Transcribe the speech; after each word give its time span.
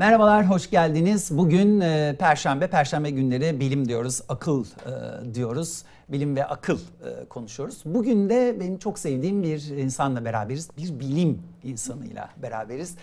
Merhabalar, 0.00 0.50
hoş 0.50 0.70
geldiniz. 0.70 1.38
Bugün 1.38 1.80
e, 1.80 2.16
Perşembe, 2.18 2.66
Perşembe 2.66 3.10
günleri 3.10 3.60
bilim 3.60 3.88
diyoruz, 3.88 4.20
akıl 4.28 4.64
e, 4.64 5.34
diyoruz. 5.34 5.82
Bilim 6.08 6.36
ve 6.36 6.44
akıl 6.46 6.78
e, 6.78 7.24
konuşuyoruz. 7.24 7.82
Bugün 7.84 8.30
de 8.30 8.56
benim 8.60 8.78
çok 8.78 8.98
sevdiğim 8.98 9.42
bir 9.42 9.60
insanla 9.76 10.24
beraberiz, 10.24 10.68
bir 10.76 11.00
bilim 11.00 11.42
insanıyla 11.64 12.28
beraberiz. 12.42 12.94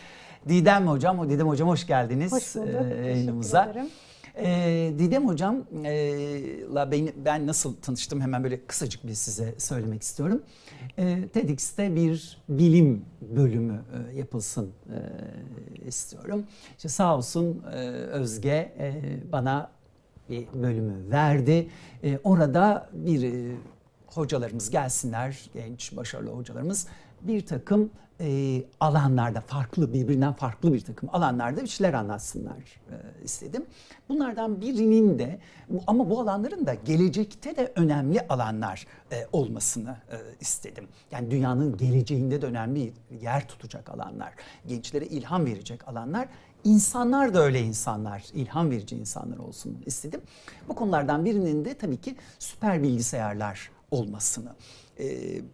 Didem 0.49 0.87
Hocam, 0.87 1.29
Didem 1.29 1.47
Hocam 1.47 1.67
hoş 1.69 1.87
geldiniz 1.87 2.31
Hoş 2.31 2.55
bulduk, 2.55 2.91
e, 2.91 3.07
yayınımıza. 3.07 3.61
teşekkür 3.63 3.79
ederim. 3.79 3.91
E, 4.37 4.93
Didem 4.99 5.27
Hocam'la 5.27 6.91
ben, 6.91 7.09
ben 7.25 7.47
nasıl 7.47 7.75
tanıştım 7.75 8.21
hemen 8.21 8.43
böyle 8.43 8.65
kısacık 8.65 9.07
bir 9.07 9.13
size 9.13 9.55
söylemek 9.57 10.01
istiyorum. 10.01 10.41
E, 10.97 11.27
TEDx'te 11.27 11.95
bir 11.95 12.41
bilim 12.49 13.05
bölümü 13.21 13.81
e, 14.13 14.17
yapılsın 14.17 14.71
e, 14.89 15.87
istiyorum. 15.87 16.43
İşte 16.77 16.89
sağ 16.89 17.17
olsun 17.17 17.63
e, 17.73 17.77
Özge 17.89 18.73
e, 18.79 19.01
bana 19.31 19.71
bir 20.29 20.47
bölümü 20.53 21.11
verdi. 21.11 21.69
E, 22.03 22.19
orada 22.23 22.89
bir 22.93 23.23
e, 23.23 23.55
hocalarımız 24.07 24.69
gelsinler, 24.69 25.49
genç 25.53 25.95
başarılı 25.95 26.29
hocalarımız 26.29 26.87
bir 27.21 27.45
takım 27.45 27.89
e, 28.19 28.63
alanlarda 28.79 29.41
farklı 29.41 29.93
birbirinden 29.93 30.33
farklı 30.33 30.73
bir 30.73 30.79
takım 30.79 31.09
alanlarda 31.13 31.61
bir 31.61 31.67
şeyler 31.67 31.93
anlatsınlar 31.93 32.57
e, 32.57 33.23
istedim. 33.23 33.65
Bunlardan 34.09 34.61
birinin 34.61 35.19
de 35.19 35.39
ama 35.87 36.09
bu 36.09 36.19
alanların 36.19 36.65
da 36.65 36.73
gelecekte 36.73 37.55
de 37.55 37.71
önemli 37.75 38.21
alanlar 38.29 38.87
e, 39.11 39.27
olmasını 39.31 39.97
e, 40.11 40.17
istedim. 40.39 40.87
Yani 41.11 41.31
dünyanın 41.31 41.77
geleceğinde 41.77 42.41
de 42.41 42.45
önemli 42.45 42.93
yer 43.21 43.47
tutacak 43.47 43.89
alanlar, 43.89 44.33
gençlere 44.67 45.05
ilham 45.05 45.45
verecek 45.45 45.87
alanlar. 45.87 46.27
İnsanlar 46.63 47.33
da 47.33 47.41
öyle 47.41 47.61
insanlar, 47.61 48.25
ilham 48.33 48.71
verici 48.71 48.95
insanlar 48.95 49.37
olsun 49.37 49.77
istedim. 49.85 50.21
Bu 50.67 50.75
konulardan 50.75 51.25
birinin 51.25 51.65
de 51.65 51.73
tabii 51.73 51.97
ki 51.97 52.15
süper 52.39 52.83
bilgisayarlar 52.83 53.69
olmasını 53.91 54.55
e, 54.99 55.05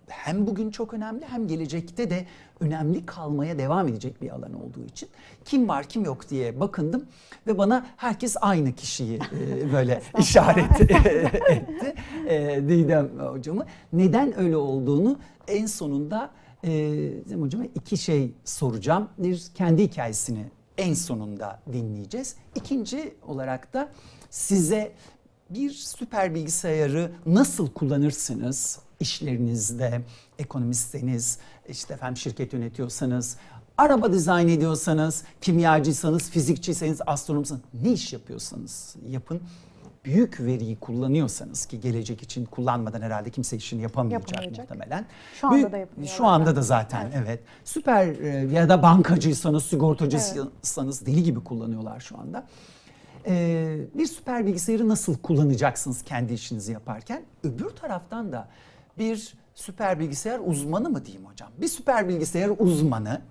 hem 0.07 0.47
bugün 0.47 0.71
çok 0.71 0.93
önemli 0.93 1.25
hem 1.25 1.47
gelecekte 1.47 2.09
de 2.09 2.25
önemli 2.59 3.05
kalmaya 3.05 3.57
devam 3.57 3.87
edecek 3.87 4.21
bir 4.21 4.29
alan 4.29 4.53
olduğu 4.53 4.85
için 4.85 5.09
kim 5.45 5.67
var 5.67 5.83
kim 5.83 6.05
yok 6.05 6.29
diye 6.29 6.59
bakındım 6.59 7.05
ve 7.47 7.57
bana 7.57 7.85
herkes 7.97 8.35
aynı 8.41 8.73
kişiyi 8.75 9.19
e, 9.39 9.73
böyle 9.73 10.01
işaret 10.19 10.81
etti 10.91 11.95
e, 12.27 12.61
Didem 12.67 13.09
hocamı. 13.19 13.65
Neden 13.93 14.39
öyle 14.39 14.57
olduğunu 14.57 15.19
en 15.47 15.65
sonunda 15.65 16.31
e, 16.63 16.69
Didem 17.25 17.41
hocama 17.41 17.65
iki 17.75 17.97
şey 17.97 18.33
soracağım. 18.45 19.09
Bir 19.17 19.43
kendi 19.55 19.83
hikayesini 19.83 20.45
en 20.77 20.93
sonunda 20.93 21.59
dinleyeceğiz. 21.73 22.35
İkinci 22.55 23.13
olarak 23.27 23.73
da 23.73 23.89
size 24.29 24.91
bir 25.53 25.69
süper 25.71 26.35
bilgisayarı 26.35 27.11
nasıl 27.25 27.71
kullanırsınız 27.71 28.79
işlerinizde, 28.99 30.01
ekonomistseniz, 30.39 31.37
işte 31.69 31.93
efendim 31.93 32.17
şirket 32.17 32.53
yönetiyorsanız, 32.53 33.37
araba 33.77 34.13
dizayn 34.13 34.47
ediyorsanız, 34.47 35.23
kimyacıysanız, 35.41 36.29
fizikçiyseniz, 36.29 36.99
astronomsanız, 37.05 37.61
ne 37.83 37.91
iş 37.91 38.13
yapıyorsanız 38.13 38.95
yapın. 39.09 39.41
Büyük 40.05 40.39
veriyi 40.39 40.75
kullanıyorsanız 40.79 41.65
ki 41.65 41.79
gelecek 41.79 42.23
için 42.23 42.45
kullanmadan 42.45 43.01
herhalde 43.01 43.29
kimse 43.29 43.57
işini 43.57 43.81
yapamayacak, 43.81 44.31
Yapamayacak. 44.31 44.69
muhtemelen. 44.69 45.05
Şu 45.41 45.47
anda 45.47 45.55
Büyük- 45.57 45.71
da 45.71 45.77
yapılıyor 45.77 46.07
Şu 46.17 46.25
anda 46.25 46.55
da 46.55 46.61
zaten 46.61 47.11
evet. 47.15 47.39
Süper 47.65 48.07
e, 48.07 48.27
ya 48.53 48.69
da 48.69 48.81
bankacıysanız, 48.83 49.63
sigortacıysanız 49.65 51.05
deli 51.05 51.23
gibi 51.23 51.39
kullanıyorlar 51.43 51.99
şu 51.99 52.17
anda. 52.19 52.47
Ee, 53.27 53.77
bir 53.93 54.05
süper 54.05 54.45
bilgisayarı 54.45 54.89
nasıl 54.89 55.17
kullanacaksınız 55.17 56.01
kendi 56.01 56.33
işinizi 56.33 56.71
yaparken? 56.71 57.23
Öbür 57.43 57.69
taraftan 57.69 58.31
da 58.31 58.47
bir 58.97 59.33
süper 59.55 59.99
bilgisayar 59.99 60.39
uzmanı 60.45 60.89
mı 60.89 61.05
diyeyim 61.05 61.25
hocam? 61.25 61.49
Bir 61.57 61.67
süper 61.67 62.09
bilgisayar 62.09 62.51
uzmanı 62.59 63.21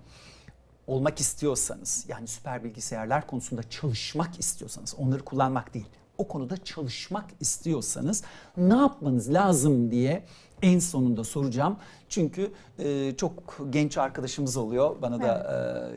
olmak 0.87 1.19
istiyorsanız 1.19 2.05
yani 2.07 2.27
süper 2.27 2.63
bilgisayarlar 2.63 3.27
konusunda 3.27 3.69
çalışmak 3.69 4.39
istiyorsanız 4.39 4.95
onları 4.97 5.25
kullanmak 5.25 5.73
değil 5.73 5.87
o 6.17 6.27
konuda 6.27 6.63
çalışmak 6.63 7.25
istiyorsanız 7.39 8.23
ne 8.57 8.75
yapmanız 8.75 9.33
lazım 9.33 9.91
diye 9.91 10.23
en 10.61 10.79
sonunda 10.79 11.23
soracağım. 11.23 11.77
Çünkü 12.09 12.51
e, 12.79 13.15
çok 13.17 13.59
genç 13.69 13.97
arkadaşımız 13.97 14.57
oluyor 14.57 15.01
bana 15.01 15.21
da 15.21 15.47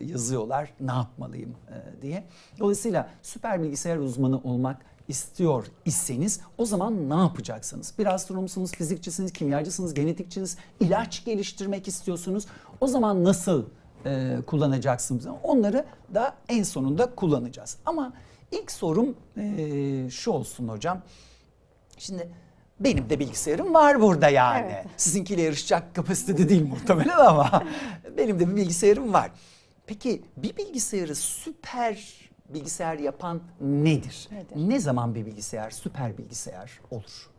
e, 0.01 0.05
yazıyorlar 0.05 0.73
ne 0.81 0.93
yapmalıyım 0.93 1.51
e, 1.51 2.03
diye. 2.03 2.25
Dolayısıyla 2.59 3.09
süper 3.23 3.63
bilgisayar 3.63 3.97
uzmanı 3.97 4.39
olmak 4.39 4.77
istiyor 5.09 5.67
iseniz 5.85 6.41
o 6.59 6.65
zaman 6.65 7.11
ne 7.11 7.15
yapacaksınız? 7.15 7.95
Bir 7.99 8.07
astronomsunuz, 8.07 8.73
fizikçisiniz, 8.73 9.33
kimyacısınız, 9.33 9.95
genetikçisiniz, 9.95 10.57
ilaç 10.81 11.25
geliştirmek 11.25 11.89
istiyorsunuz. 11.89 12.47
O 12.81 12.87
zaman 12.87 13.25
nasıl 13.25 13.65
e, 14.07 14.37
kullanacaksınız. 14.47 15.27
Onları 15.43 15.85
da 16.15 16.35
en 16.49 16.63
sonunda 16.63 17.15
kullanacağız. 17.15 17.79
Ama 17.87 18.13
ilk 18.53 18.71
sorum 18.71 19.15
e, 19.37 20.11
şu 20.11 20.31
olsun 20.31 20.69
hocam. 20.69 21.03
Şimdi 21.99 22.29
benim 22.81 23.11
de 23.11 23.19
bilgisayarım 23.19 23.75
var 23.75 24.01
burada 24.01 24.29
yani. 24.29 24.73
Evet. 24.73 24.87
Sizinkiyle 24.97 25.43
yarışacak 25.43 25.95
kapasitede 25.95 26.49
değil 26.49 26.69
muhtemelen 26.69 27.19
ama 27.19 27.63
benim 28.17 28.41
de 28.41 28.49
bir 28.51 28.57
bilgisayarım 28.57 29.13
var. 29.13 29.31
Peki 29.87 30.23
bir 30.37 30.57
bilgisayarı 30.57 31.15
süper 31.15 32.27
bilgisayar 32.49 32.99
yapan 32.99 33.41
nedir? 33.61 34.29
Nedir? 34.33 34.69
Ne 34.71 34.81
zaman 34.81 35.15
bir 35.15 35.27
bilgisayar 35.27 35.71
süper 35.71 36.19
bilgisayar 36.19 36.81
olur? 36.91 37.31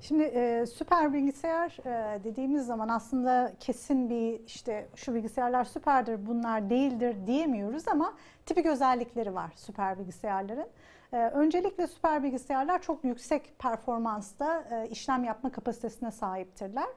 Şimdi 0.00 0.22
e, 0.22 0.66
süper 0.66 1.12
bilgisayar 1.12 1.78
e, 1.84 2.24
dediğimiz 2.24 2.66
zaman 2.66 2.88
aslında 2.88 3.52
kesin 3.60 4.10
bir 4.10 4.40
işte 4.46 4.88
şu 4.96 5.14
bilgisayarlar 5.14 5.64
süperdir 5.64 6.26
bunlar 6.26 6.70
değildir 6.70 7.16
diyemiyoruz 7.26 7.88
ama 7.88 8.14
tipik 8.46 8.66
özellikleri 8.66 9.34
var 9.34 9.50
süper 9.56 9.98
bilgisayarların. 9.98 10.66
E, 11.12 11.16
öncelikle 11.16 11.86
süper 11.86 12.22
bilgisayarlar 12.22 12.82
çok 12.82 13.04
yüksek 13.04 13.58
performansta 13.58 14.64
e, 14.70 14.88
işlem 14.88 15.24
yapma 15.24 15.52
kapasitesine 15.52 16.10
sahiptirler. 16.10 16.88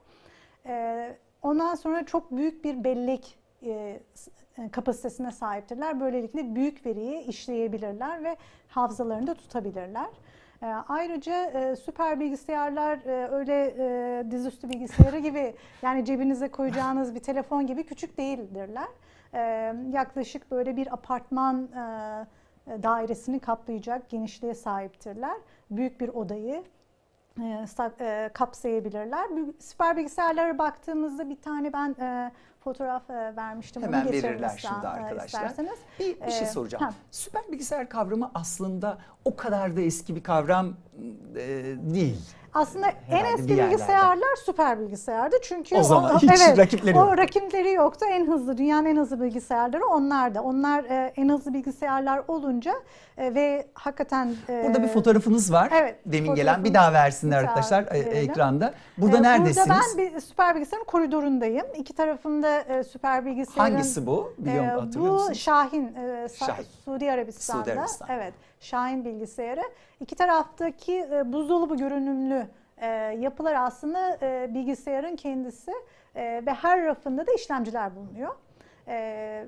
E, 0.66 1.18
ondan 1.42 1.76
sonra 1.76 2.06
çok 2.06 2.32
büyük 2.32 2.64
bir 2.64 2.84
bellek 2.84 3.40
e, 3.64 4.00
e, 4.58 4.70
kapasitesine 4.72 5.32
sahiptirler. 5.32 6.00
Böylelikle 6.00 6.56
büyük 6.56 6.86
veriyi 6.86 7.22
işleyebilirler 7.22 8.24
ve 8.24 8.38
hafızalarında 8.68 9.34
tutabilirler. 9.34 10.08
E, 10.64 10.66
Ayrıca 10.66 11.76
süper 11.76 12.20
bilgisayarlar 12.20 13.00
öyle 13.32 13.76
dizüstü 14.32 14.70
bilgisayarı 14.70 15.20
gibi 15.20 15.56
yani 15.82 16.06
cebinize 16.06 16.48
koyacağınız 16.48 17.16
bir 17.16 17.20
telefon 17.20 17.68
gibi 17.68 17.84
küçük 17.84 18.18
değildirler. 18.18 18.88
Yaklaşık 19.92 20.52
böyle 20.52 20.78
bir 20.78 20.94
apartman 20.94 21.70
dairesini 22.68 23.40
kaplayacak 23.40 24.10
genişliğe 24.10 24.54
sahiptirler. 24.54 25.38
Büyük 25.72 26.02
bir 26.02 26.10
odayı 26.10 26.64
e, 27.42 27.66
e, 28.00 28.30
kapsayabilirler. 28.34 29.30
Süper 29.60 29.98
bilgisayarlara 29.98 30.58
baktığımızda 30.58 31.30
bir 31.30 31.42
tane 31.42 31.74
ben 31.74 31.96
e, 32.00 32.32
fotoğraf 32.70 33.10
e, 33.10 33.36
vermiştim. 33.36 33.84
Hemen 33.84 34.12
verirler 34.12 34.58
şimdi 34.58 34.86
e, 34.86 34.88
arkadaşlar. 34.88 35.26
isterseniz. 35.26 35.80
Bir, 36.00 36.22
bir 36.28 36.32
şey 36.32 36.42
Ee, 36.48 36.52
soracağım. 36.52 36.84
ha. 36.84 36.94
Süper 37.12 37.42
bilgisayar 37.52 37.90
kavramı 37.90 38.32
aslında 38.34 38.98
o 39.26 39.36
kadar 39.36 39.78
da 39.78 39.82
eski 39.82 40.16
bir 40.16 40.24
kavram 40.24 40.68
e, 41.36 41.48
değil. 41.94 42.18
Aslında 42.54 42.88
en 42.88 42.94
Herhalde 43.18 43.34
eski 43.34 43.48
bir 43.48 43.50
yerlerde. 43.50 43.72
bilgisayarlar 43.74 44.36
süper 44.46 44.80
bilgisayardı. 44.80 45.36
Çünkü 45.44 45.76
O 45.78 45.84
zaman 45.84 46.18
hiç 46.20 46.58
rakipleri 46.58 46.98
o 46.98 47.00
yoktu. 47.00 47.18
rakipleri 47.18 47.72
yoktu. 47.72 48.06
En 48.12 48.28
hızlı, 48.28 48.58
dünyanın 48.58 48.86
en 48.86 48.98
hızlı 48.98 49.22
bilgisayarları 49.22 49.86
onlar 49.86 50.36
da. 50.36 50.42
Onlar 50.44 50.84
e, 50.84 51.14
en 51.16 51.30
hızlı 51.30 51.54
bilgisayarlar 51.54 52.22
olunca 52.28 52.74
e, 53.18 53.36
ve 53.36 53.68
hakikaten... 53.74 54.36
e, 54.50 54.64
Burada 54.66 54.84
bir 54.84 54.88
fotoğrafınız 54.88 55.52
var. 55.54 55.70
evet, 55.76 56.00
Demin 56.06 56.36
gelen 56.36 56.64
bir 56.64 56.74
daha 56.74 56.94
versinler 56.94 57.44
bir 57.44 57.48
arkadaşlar 57.48 57.84
e, 57.92 57.98
ekranda. 58.00 58.74
Burada 58.98 59.18
e, 59.18 59.22
neredesiniz? 59.24 59.68
Burada 59.70 59.80
ben 59.98 60.14
bir 60.14 60.20
süper 60.20 60.56
bilgisayarın 60.56 60.86
koridorundayım. 60.86 61.66
İki 61.78 61.94
e, 62.62 62.84
süper 62.84 63.26
bilgisayarın... 63.26 63.72
Hangisi 63.74 64.08
bu? 64.08 64.34
Biliyor 64.38 64.64
Ee, 64.64 64.68
musun? 64.68 64.86
Hatırlıyor 64.86 65.14
bu 65.14 65.18
musunuz? 65.18 65.38
Şahin, 65.40 65.96
e, 65.96 66.28
Şahin. 66.30 66.64
Suudi 66.86 67.12
Arabistan'da. 67.12 67.64
Suudi 67.64 67.80
Arabistan. 67.80 68.08
Evet, 68.12 68.34
Şahin 68.60 69.06
bilgisayarı. 69.06 69.62
İki 70.00 70.16
taraftaki 70.16 70.96
e, 71.12 71.34
buzdolabı 71.34 71.78
görünümlü 71.78 72.48
e, 72.78 72.88
yapılar 73.20 73.54
aslında 73.54 74.18
e, 74.22 74.54
bilgisayarın 74.54 75.16
kendisi 75.16 75.72
E, 76.16 76.46
ve 76.46 76.54
her 76.54 76.86
rafında 76.86 77.28
da 77.28 77.32
işlemciler 77.34 77.96
bulunuyor. 77.96 78.36
E, 78.88 79.46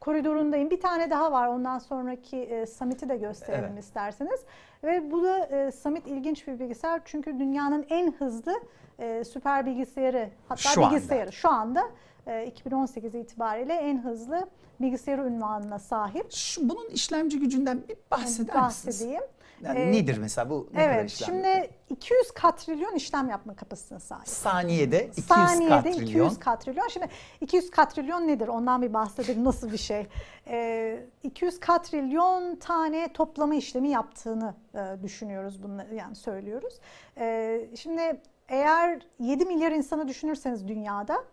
koridorundayım. 0.00 0.70
Bir 0.70 0.80
tane 0.80 1.10
daha 1.10 1.32
var. 1.32 1.48
Ondan 1.48 1.78
sonraki 1.78 2.36
e, 2.38 2.66
Summit'i 2.66 3.08
de 3.08 3.16
gösterelim 3.16 3.70
Evet. 3.72 3.84
isterseniz. 3.84 4.40
Ve 4.84 5.10
bu 5.10 5.22
da 5.22 5.38
e, 5.38 5.72
Summit 5.72 6.06
ilginç 6.06 6.46
bir 6.46 6.58
bilgisayar. 6.60 7.00
Çünkü 7.04 7.38
dünyanın 7.38 7.86
en 7.90 8.12
hızlı 8.12 8.60
e, 8.98 9.24
süper 9.24 9.66
bilgisayarı 9.66 10.28
hatta 10.48 10.56
Şu 10.68 10.84
anda. 10.84 10.90
bilgisayarı 10.96 11.32
şu 11.32 11.48
anda 11.48 11.80
e, 11.80 12.17
2018 12.46 13.14
itibariyle 13.14 13.74
en 13.74 14.02
hızlı 14.04 14.48
bilgisayarı 14.80 15.26
ünvanına 15.26 15.78
sahip. 15.78 16.32
Şu, 16.32 16.68
bunun 16.68 16.88
işlemci 16.88 17.38
gücünden 17.38 17.82
bir 17.88 17.96
bahseder 18.10 18.64
misiniz? 18.64 18.96
Bahsedeyim. 18.96 19.22
Yani 19.62 19.78
Ee, 19.78 19.92
nedir 19.92 20.18
mesela 20.18 20.50
bu 20.50 20.68
ne 20.72 20.78
kadar 20.84 20.94
Evet, 20.98 21.10
işlem 21.10 21.26
şimdi 21.26 21.48
yapıyor? 21.48 21.68
200 21.90 22.30
katrilyon 22.30 22.94
işlem 22.94 23.28
yapma 23.28 23.56
kapasitesine 23.56 24.00
sahip. 24.00 24.28
saniyede 24.28 25.06
200 25.06 25.26
Saniyede 25.26 25.70
katrilyon. 25.74 26.26
200 26.26 26.38
katrilyon. 26.38 26.88
Şimdi 26.88 27.08
200 27.40 27.70
katrilyon 27.70 28.26
nedir? 28.26 28.48
Ondan 28.48 28.82
bir 28.82 28.92
bahsedelim. 28.94 29.44
Nasıl 29.44 29.72
bir 29.72 29.78
şey? 29.78 30.06
Ee, 30.46 31.00
200 31.22 31.60
katrilyon 31.60 32.56
tane 32.56 33.12
toplama 33.12 33.54
işlemi 33.54 33.88
yaptığını 33.88 34.54
e, 34.74 35.02
düşünüyoruz. 35.02 35.62
Bunu 35.62 35.82
yani 35.94 36.14
söylüyoruz. 36.16 36.74
Ee, 37.18 37.68
şimdi 37.76 38.20
eğer 38.48 39.00
7 39.18 39.44
milyar 39.44 39.72
insanı 39.72 40.08
düşünürseniz 40.08 40.68
dünyada 40.68 41.24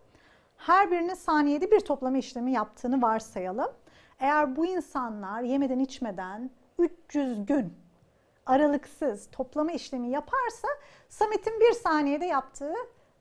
her 0.65 0.91
birinin 0.91 1.13
saniyede 1.13 1.71
bir 1.71 1.79
toplama 1.79 2.17
işlemi 2.17 2.51
yaptığını 2.51 3.01
varsayalım. 3.01 3.71
Eğer 4.19 4.55
bu 4.55 4.65
insanlar 4.65 5.41
yemeden 5.41 5.79
içmeden 5.79 6.49
300 6.79 7.45
gün 7.45 7.73
aralıksız 8.45 9.29
toplama 9.31 9.71
işlemi 9.71 10.09
yaparsa 10.09 10.67
Samet'in 11.09 11.59
bir 11.59 11.73
saniyede 11.73 12.25
yaptığı 12.25 12.73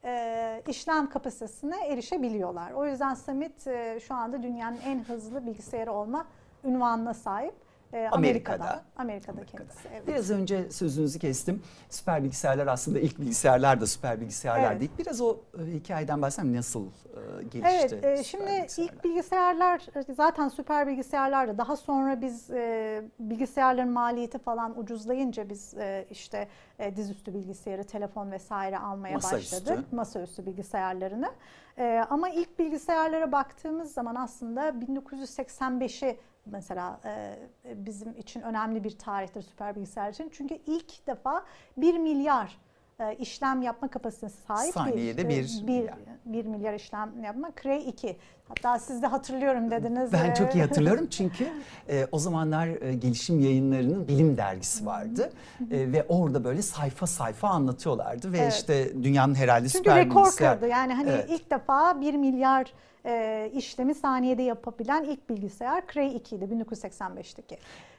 e, 0.05 0.63
işlem 0.69 1.09
kapasitesine 1.09 1.87
erişebiliyorlar. 1.87 2.73
O 2.73 2.87
yüzden 2.87 3.15
Samet 3.15 3.67
e, 3.67 4.01
şu 4.01 4.15
anda 4.15 4.43
dünyanın 4.43 4.79
en 4.85 5.05
hızlı 5.05 5.47
bilgisayarı 5.47 5.93
olma 5.93 6.27
ünvanına 6.65 7.15
sahip. 7.15 7.55
E, 7.95 8.09
Amerika'da. 8.13 8.55
Amerika'da. 8.65 8.83
Amerika'da 8.97 9.45
kendisi. 9.47 9.89
Evet. 9.93 10.07
Biraz 10.07 10.31
önce 10.31 10.71
sözünüzü 10.71 11.19
kestim. 11.19 11.63
Süper 11.91 12.23
bilgisayarlar 12.25 12.67
aslında 12.67 12.99
ilk 12.99 13.19
bilgisayarlar 13.21 13.81
da 13.81 13.87
süper 13.87 14.21
bilgisayarlar 14.21 14.71
Evet. 14.71 14.81
değil. 14.81 14.91
Biraz 14.99 15.21
o 15.21 15.37
e, 15.59 15.73
hikayeden 15.73 16.23
bahsetsem 16.23 16.57
nasıl 16.57 16.87
e, 16.87 17.43
gelişti? 17.43 17.77
Evet, 17.81 17.93
e, 17.93 17.97
süper 17.97 18.23
şimdi 18.23 18.45
bilgisayarlar? 18.47 18.93
ilk 18.95 19.05
bilgisayarlar 19.05 19.83
e, 20.09 20.15
zaten 20.15 20.49
süper 20.49 20.87
bilgisayarlardı. 20.87 21.59
Daha 21.59 21.77
sonra 21.77 22.21
biz 22.21 22.51
e, 22.51 23.03
bilgisayarların 23.19 23.93
maliyeti 23.93 24.39
falan 24.39 24.79
ucuzlayınca 24.79 25.49
biz 25.49 25.75
e, 25.75 26.07
işte 26.11 26.49
e, 26.79 26.97
dizüstü 26.97 27.35
bilgisayarı, 27.35 27.85
telefon 27.85 28.31
vesaire 28.31 28.79
almaya 28.79 29.15
Masaüstü. 29.15 29.57
başladık. 29.57 29.93
Masaüstü 29.93 30.47
bilgisayarlarını. 30.47 31.31
E, 31.79 32.05
ama 32.11 32.29
ilk 32.29 32.59
bilgisayarlara 32.59 33.33
baktığımız 33.33 33.93
zaman 33.93 34.15
aslında 34.15 34.69
1985'i 34.69 36.17
mesela 36.47 37.01
e, 37.05 37.37
bizim 37.65 38.17
için 38.17 38.41
önemli 38.41 38.85
bir 38.85 38.99
tarihtir 38.99 39.43
süper 39.43 39.77
bilgisayar 39.77 40.11
için. 40.11 40.31
Çünkü 40.33 40.59
ilk 40.67 41.07
defa 41.07 41.45
1 41.77 41.99
milyar 41.99 42.59
e, 43.01 43.15
işlem 43.17 43.63
yapma 43.63 43.89
kapasitesi 43.89 44.37
sahip 44.49 44.75
Saniyede 44.75 45.29
bir, 45.29 45.29
bir 45.29 45.67
bir, 45.67 45.81
milyar. 45.81 45.95
1 46.25 46.45
milyar 46.45 46.75
işlem 46.75 47.25
yapma. 47.25 47.51
Cray 47.63 47.89
2. 47.89 48.17
Hatta 48.49 48.79
siz 48.79 49.03
de 49.03 49.07
hatırlıyorum 49.07 49.71
dediniz. 49.71 50.13
Ben 50.13 50.31
e, 50.31 50.35
çok 50.35 50.55
iyi 50.55 50.63
hatırlıyorum 50.63 51.07
çünkü 51.11 51.49
e, 51.89 52.07
o 52.13 52.19
zamanlar 52.19 52.69
e, 52.83 52.95
gelişim 52.95 53.41
yayınlarının 53.41 54.09
bilim 54.09 54.37
dergisi 54.37 54.87
vardı 54.87 55.33
E, 55.71 55.93
ve 55.93 56.07
orada 56.09 56.45
böyle 56.45 56.63
sayfa 56.63 57.07
sayfa 57.07 57.49
anlatıyorlardı 57.49 58.33
ve 58.33 58.39
Evet. 58.39 58.53
işte 58.53 59.03
dünyanın 59.03 59.35
herhalde 59.35 59.69
Çünkü 59.69 59.79
süper 59.79 60.05
rekor 60.05 60.21
bilgisayar 60.25 60.55
kırdı. 60.55 60.69
Yani 60.69 60.95
hani 60.95 61.11
Evet. 61.11 61.27
ilk 61.31 61.51
defa 61.51 62.01
1 62.01 62.15
milyar 62.15 62.73
e, 63.07 63.51
işlemi 63.55 63.95
saniyede 63.95 64.43
yapabilen 64.43 65.05
ilk 65.05 65.31
bilgisayar 65.31 65.83
Cray 65.93 66.17
2'ydi 66.17 66.65
1985'teki. 66.65 67.59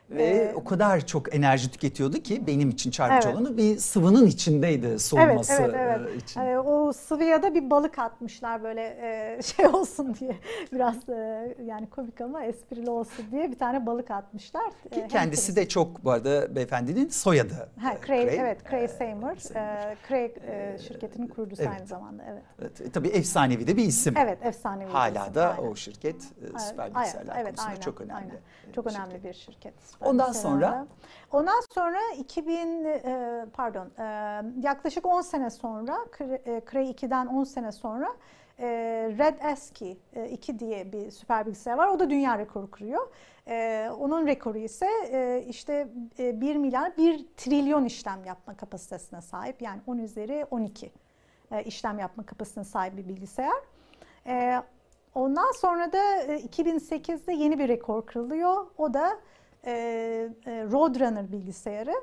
Ve 0.09 0.23
Ee, 0.23 0.53
o 0.55 0.63
kadar 0.63 1.05
çok 1.05 1.35
enerji 1.35 1.71
tüketiyordu 1.71 2.17
ki 2.17 2.47
benim 2.47 2.69
için 2.69 2.91
çarpıcı 2.91 3.27
Evet. 3.29 3.37
olanı 3.37 3.57
bir 3.57 3.77
sıvının 3.77 4.25
içindeydi 4.25 4.99
soğuması 4.99 5.53
Evet, 5.53 5.75
evet, 5.77 5.97
evet. 5.99 6.13
e, 6.13 6.15
için. 6.17 6.39
E, 6.41 6.59
o 6.59 6.93
sıvıya 6.93 7.43
da 7.43 7.53
bir 7.55 7.69
balık 7.69 7.99
atmışlar 7.99 8.63
böyle 8.63 8.81
e, 8.81 9.41
şey 9.43 9.67
olsun 9.67 10.15
diye. 10.19 10.35
Biraz 10.73 11.09
e, 11.09 11.55
yani 11.65 11.89
komik 11.89 12.21
ama 12.21 12.43
esprili 12.43 12.89
olsun 12.89 13.25
diye 13.31 13.51
bir 13.51 13.57
tane 13.57 13.85
balık 13.85 14.11
atmışlar. 14.11 14.71
E, 14.85 14.89
Ki 14.89 15.01
hem 15.01 15.07
kendisi 15.07 15.55
de 15.55 15.67
çok 15.67 16.03
bu 16.05 16.11
arada 16.11 16.55
beyefendinin 16.55 17.09
soyadı. 17.09 17.69
Ha, 17.81 17.93
e, 17.93 18.07
Cray, 18.07 18.25
Cray. 18.25 18.37
evet, 18.39 18.57
Cray 18.69 18.83
E, 18.83 18.87
Seymour. 18.87 19.55
E, 19.55 19.95
Cray 20.07 20.25
e, 20.47 20.77
şirketinin 20.87 21.27
kurucusu 21.27 21.63
evet. 21.63 21.71
aynı 21.77 21.87
zamanda. 21.87 22.23
Evet. 22.29 22.43
Evet, 22.61 22.81
e, 22.81 22.89
tabii 22.91 23.07
efsanevi 23.07 23.67
de 23.67 23.77
bir 23.77 23.83
isim. 23.85 24.13
Evet, 24.17 24.37
efsanevi. 24.45 24.87
bir 24.87 24.93
Hala 24.93 25.23
isim, 25.23 25.35
da 25.35 25.55
aynen. 25.57 25.71
o 25.71 25.75
şirket 25.75 26.15
e, 26.15 26.59
süper 26.59 26.95
bilgisayarlar 26.95 27.35
evet, 27.35 27.45
konusunda 27.45 27.67
aynen, 27.69 27.81
çok 27.81 28.01
önemli. 28.01 28.13
aynen. 28.15 28.35
e, 28.69 28.73
Çok 28.75 28.85
bir 28.85 28.91
önemli 28.91 29.23
bir 29.23 29.33
şirket. 29.33 29.73
Ondan 30.01 30.31
sonra? 30.31 30.87
Ondan 31.31 31.61
sonra 31.73 31.99
2000 32.17 32.85
e, 32.85 33.45
pardon 33.53 33.87
e, 33.99 34.41
yaklaşık 34.61 35.05
10 35.05 35.21
sene 35.21 35.49
sonra 35.49 35.97
Cray 36.17 36.33
e, 36.33 36.61
Cray 36.71 36.91
2'den 36.91 37.25
10 37.27 37.43
sene 37.43 37.71
sonra 37.71 38.15
e, 38.59 38.67
Red 39.17 39.51
ASCII 39.51 39.97
e, 40.13 40.29
2 40.29 40.59
diye 40.59 40.91
bir 40.91 41.11
süper 41.11 41.45
bilgisayar 41.45 41.77
var. 41.77 41.87
O 41.87 41.99
da 41.99 42.09
dünya 42.09 42.37
rekoru 42.37 42.71
kuruyor. 42.71 43.07
E, 43.47 43.89
onun 43.99 44.27
rekoru 44.27 44.57
ise 44.57 44.87
e, 45.11 45.45
işte 45.49 45.87
e, 46.19 46.41
1 46.41 46.55
milyar 46.55 46.97
1 46.97 47.25
trilyon 47.37 47.85
işlem 47.85 48.25
yapma 48.25 48.57
kapasitesine 48.57 49.21
sahip. 49.21 49.61
Yani 49.61 49.81
10 49.87 49.97
üzeri 49.97 50.45
12 50.51 50.91
e, 51.51 51.63
işlem 51.63 51.99
yapma 51.99 52.25
kapasitesine 52.25 52.63
sahip 52.63 52.97
bir 52.97 53.07
bilgisayar. 53.07 53.61
E, 54.27 54.61
ondan 55.15 55.51
sonra 55.51 55.93
da 55.93 56.15
e, 56.17 56.39
2008'de 56.39 57.33
yeni 57.33 57.59
bir 57.59 57.67
rekor 57.67 58.05
kırılıyor. 58.05 58.65
O 58.77 58.93
da 58.93 59.19
e, 59.65 59.71
e, 60.45 60.63
Roadrunner 60.71 61.31
bilgisayarı. 61.31 61.93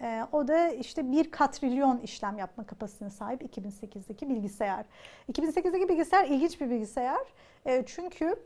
E, 0.00 0.26
o 0.32 0.48
da 0.48 0.68
işte 0.68 1.12
bir 1.12 1.30
katrilyon 1.30 1.98
işlem 1.98 2.38
yapma 2.38 2.66
kapasitesine 2.66 3.10
sahip 3.10 3.42
2008'deki 3.42 4.28
bilgisayar. 4.28 4.84
2008'deki 5.32 5.88
bilgisayar 5.88 6.26
ilginç 6.26 6.60
bir 6.60 6.70
bilgisayar. 6.70 7.26
E, 7.66 7.84
çünkü 7.86 8.36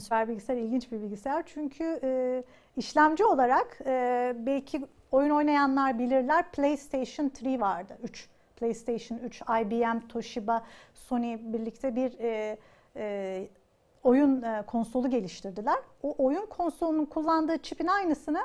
süper 0.00 0.28
bilgisayar 0.28 0.56
ilginç 0.56 0.92
bir 0.92 1.02
bilgisayar. 1.02 1.42
Çünkü 1.46 2.00
e, 2.02 2.42
işlemci 2.76 3.24
olarak 3.24 3.78
e, 3.86 4.34
belki 4.38 4.86
oyun 5.12 5.30
oynayanlar 5.30 5.98
bilirler 5.98 6.50
PlayStation 6.52 7.26
3 7.26 7.60
vardı. 7.60 7.98
3. 8.02 8.28
PlayStation 8.56 9.18
3, 9.18 9.42
IBM, 9.42 10.08
Toshiba, 10.08 10.64
Sony 10.94 11.38
birlikte 11.52 11.96
bir 11.96 12.18
e, 12.20 12.58
e, 12.96 13.48
oyun 14.02 14.42
e, 14.42 14.62
konsolu 14.66 15.10
geliştirdiler. 15.10 15.78
O 16.02 16.14
oyun 16.18 16.46
konsolunun 16.46 17.04
kullandığı 17.04 17.58
çipin 17.58 17.86
aynısını 17.86 18.42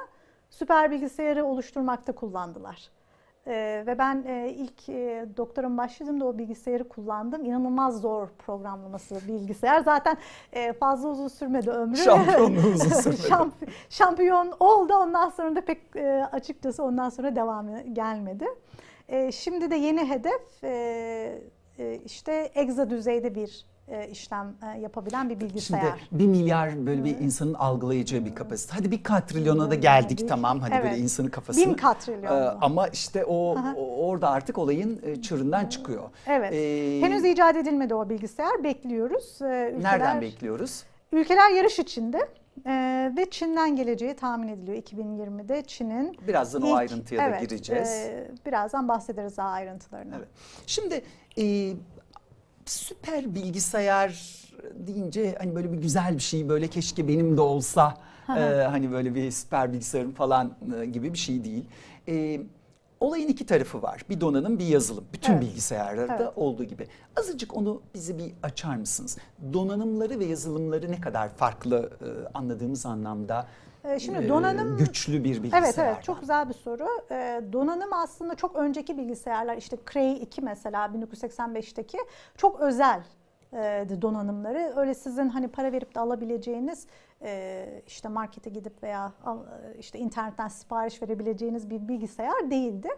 süper 0.50 0.92
bilgisayarı 0.92 1.46
oluşturmakta 1.46 2.12
kullandılar. 2.12 2.90
E, 3.48 3.84
ve 3.88 3.98
ben 3.98 4.24
e, 4.28 4.50
ilk 4.50 4.90
e, 4.90 5.26
doktorum 5.38 5.78
başladığımda 5.78 6.26
o 6.26 6.38
bilgisayarı 6.38 6.90
kullandım. 6.90 7.46
İnanılmaz 7.46 8.02
zor 8.02 8.28
programlaması 8.28 9.28
bilgisayar. 9.28 9.80
Zaten 9.80 10.18
e, 10.54 10.74
fazla 10.74 11.10
uzun 11.10 11.28
sürmedi 11.28 11.70
ömrü. 11.70 11.98
Şampiyonluğu 11.98 12.68
uzun 12.74 12.90
sürmedi. 12.90 13.22
Şamp- 13.22 13.70
şampiyon 13.90 14.54
oldu. 14.60 14.94
Ondan 14.94 15.30
sonra 15.30 15.56
da 15.56 15.62
pek 15.62 15.96
e, 15.96 16.26
açıkçası 16.32 16.84
ondan 16.84 17.10
sonra 17.10 17.36
devamı 17.36 17.82
gelmedi. 17.82 18.46
E, 19.08 19.32
şimdi 19.32 19.72
de 19.72 19.76
yeni 19.76 20.10
hedef 20.10 20.64
e, 20.64 21.42
e, 21.80 21.96
işte 22.06 22.52
egza 22.56 22.90
düzeyde 22.90 23.36
bir 23.36 23.66
e, 23.88 24.08
işlem 24.08 24.54
e, 24.76 24.80
yapabilen 24.80 25.30
bir 25.30 25.40
bilgisayar. 25.40 25.82
Şimdi 26.10 26.22
bir 26.24 26.28
milyar 26.28 26.86
böyle 26.86 27.04
bir 27.06 27.18
insanın 27.20 27.54
algılayacağı 27.54 28.26
bir 28.26 28.36
kapasite. 28.36 28.74
Hadi 28.76 28.92
bir 28.92 29.04
katrilyona 29.04 29.70
da 29.72 29.76
geldik 29.76 30.20
Bir- 30.22 30.28
tamam 30.28 30.60
hadi 30.60 30.72
böyle 30.72 30.88
evet. 30.88 31.00
insanın 31.00 31.28
kafasını. 31.30 31.66
Bin 31.66 31.74
katrilyon. 31.74 32.42
Ee, 32.42 32.50
ama 32.62 32.88
işte 32.88 33.26
o, 33.26 33.56
o- 33.78 34.08
orada 34.08 34.30
artık 34.30 34.58
olayın 34.58 35.00
e, 35.04 35.22
çıkıyor. 35.70 36.04
Evet. 36.28 36.54
Ee, 36.54 37.02
Henüz 37.02 37.26
icat 37.26 37.56
edilmedi 37.56 37.96
o 37.96 38.10
bilgisayar. 38.10 38.64
Bekliyoruz. 38.64 39.42
Ee, 39.42 39.46
ülkeler, 39.76 39.94
nereden 39.94 40.22
bekliyoruz? 40.22 40.84
Ülkeler 41.12 41.52
yarış 41.52 41.80
içinde. 41.80 42.30
Ee, 42.66 43.14
ve 43.18 43.30
Çin'den 43.30 43.76
geleceği 43.76 44.16
tahmin 44.16 44.48
ediliyor 44.48 44.78
2020'de 44.78 45.62
Çin'in. 45.62 46.18
Birazdan 46.28 46.62
o 46.62 46.68
ilk- 46.68 46.76
ayrıntıya 46.78 47.22
da 47.22 47.26
evet, 47.28 47.42
gireceğiz. 47.42 47.90
e, 47.90 48.32
birazdan 48.46 48.88
bahsederiz 48.88 49.38
daha 49.38 49.50
ayrıntılarını. 49.50 50.16
Evet. 50.18 50.28
Şimdi 50.68 51.02
e, 51.40 51.74
süper 52.70 53.36
bilgisayar 53.36 54.38
deyince 54.74 55.36
hani 55.40 55.56
böyle 55.56 55.72
bir 55.74 55.78
güzel 55.78 56.16
bir 56.16 56.22
şey 56.22 56.50
böyle 56.50 56.68
keşke 56.68 57.08
benim 57.08 57.38
de 57.38 57.42
olsa 57.42 57.98
e, 58.30 58.42
hani 58.64 58.92
böyle 58.92 59.16
bir 59.16 59.32
süper 59.32 59.74
bilgisayarım 59.74 60.12
falan 60.12 60.58
e, 60.82 60.86
gibi 60.86 61.14
bir 61.14 61.18
şey 61.18 61.44
değil. 61.44 61.66
E, 62.08 62.42
olayın 63.00 63.28
iki 63.28 63.46
tarafı 63.46 63.82
var. 63.82 64.02
Bir 64.10 64.22
donanım 64.22 64.60
bir 64.60 64.66
yazılım. 64.66 65.06
Bütün 65.14 65.34
Evet. 65.34 65.42
bilgisayarlarda 65.42 66.16
Evet. 66.24 66.32
olduğu 66.36 66.64
gibi. 66.64 66.88
Azıcık 67.20 67.58
onu 67.58 67.82
bize 67.94 68.18
bir 68.18 68.34
açar 68.44 68.76
mısınız? 68.76 69.18
Donanımları 69.54 70.20
ve 70.20 70.26
yazılımları 70.26 70.92
ne 70.92 71.02
kadar 71.02 71.30
farklı 71.30 71.90
e, 72.02 72.38
anladığımız 72.38 72.86
anlamda 72.86 73.48
Ee, 73.84 74.00
Şimdi 74.00 74.26
e, 74.26 74.30
donanım 74.30 74.78
güçlü 74.78 75.24
bir 75.24 75.44
bilgisayar. 75.44 75.64
Evet 75.64 75.80
evet 75.80 76.04
çok 76.04 76.20
güzel 76.20 76.50
bir 76.50 76.54
soru. 76.54 76.88
Ee, 77.12 77.42
donanım 77.54 77.94
aslında 77.94 78.36
çok 78.36 78.56
önceki 78.56 78.98
bilgisayarlar 78.98 79.58
işte 79.58 79.78
Cray 79.94 80.14
2 80.14 80.42
mesela 80.42 80.86
1985'teki 80.86 81.98
çok 82.38 82.60
özel 82.60 83.00
e, 83.00 83.04
donanımları. 84.02 84.74
Öyle 84.76 84.94
sizin 84.94 85.30
hani 85.30 85.48
para 85.48 85.72
verip 85.72 85.96
de 85.96 86.00
alabileceğiniz 86.00 86.88
e, 87.22 87.84
işte 87.88 88.10
markete 88.10 88.50
gidip 88.50 88.84
veya 88.84 89.12
e, 89.26 89.78
işte 89.80 90.00
internetten 90.00 90.48
sipariş 90.48 91.02
verebileceğiniz 91.02 91.70
bir 91.70 91.88
bilgisayar 91.88 92.52
değildi. 92.52 92.90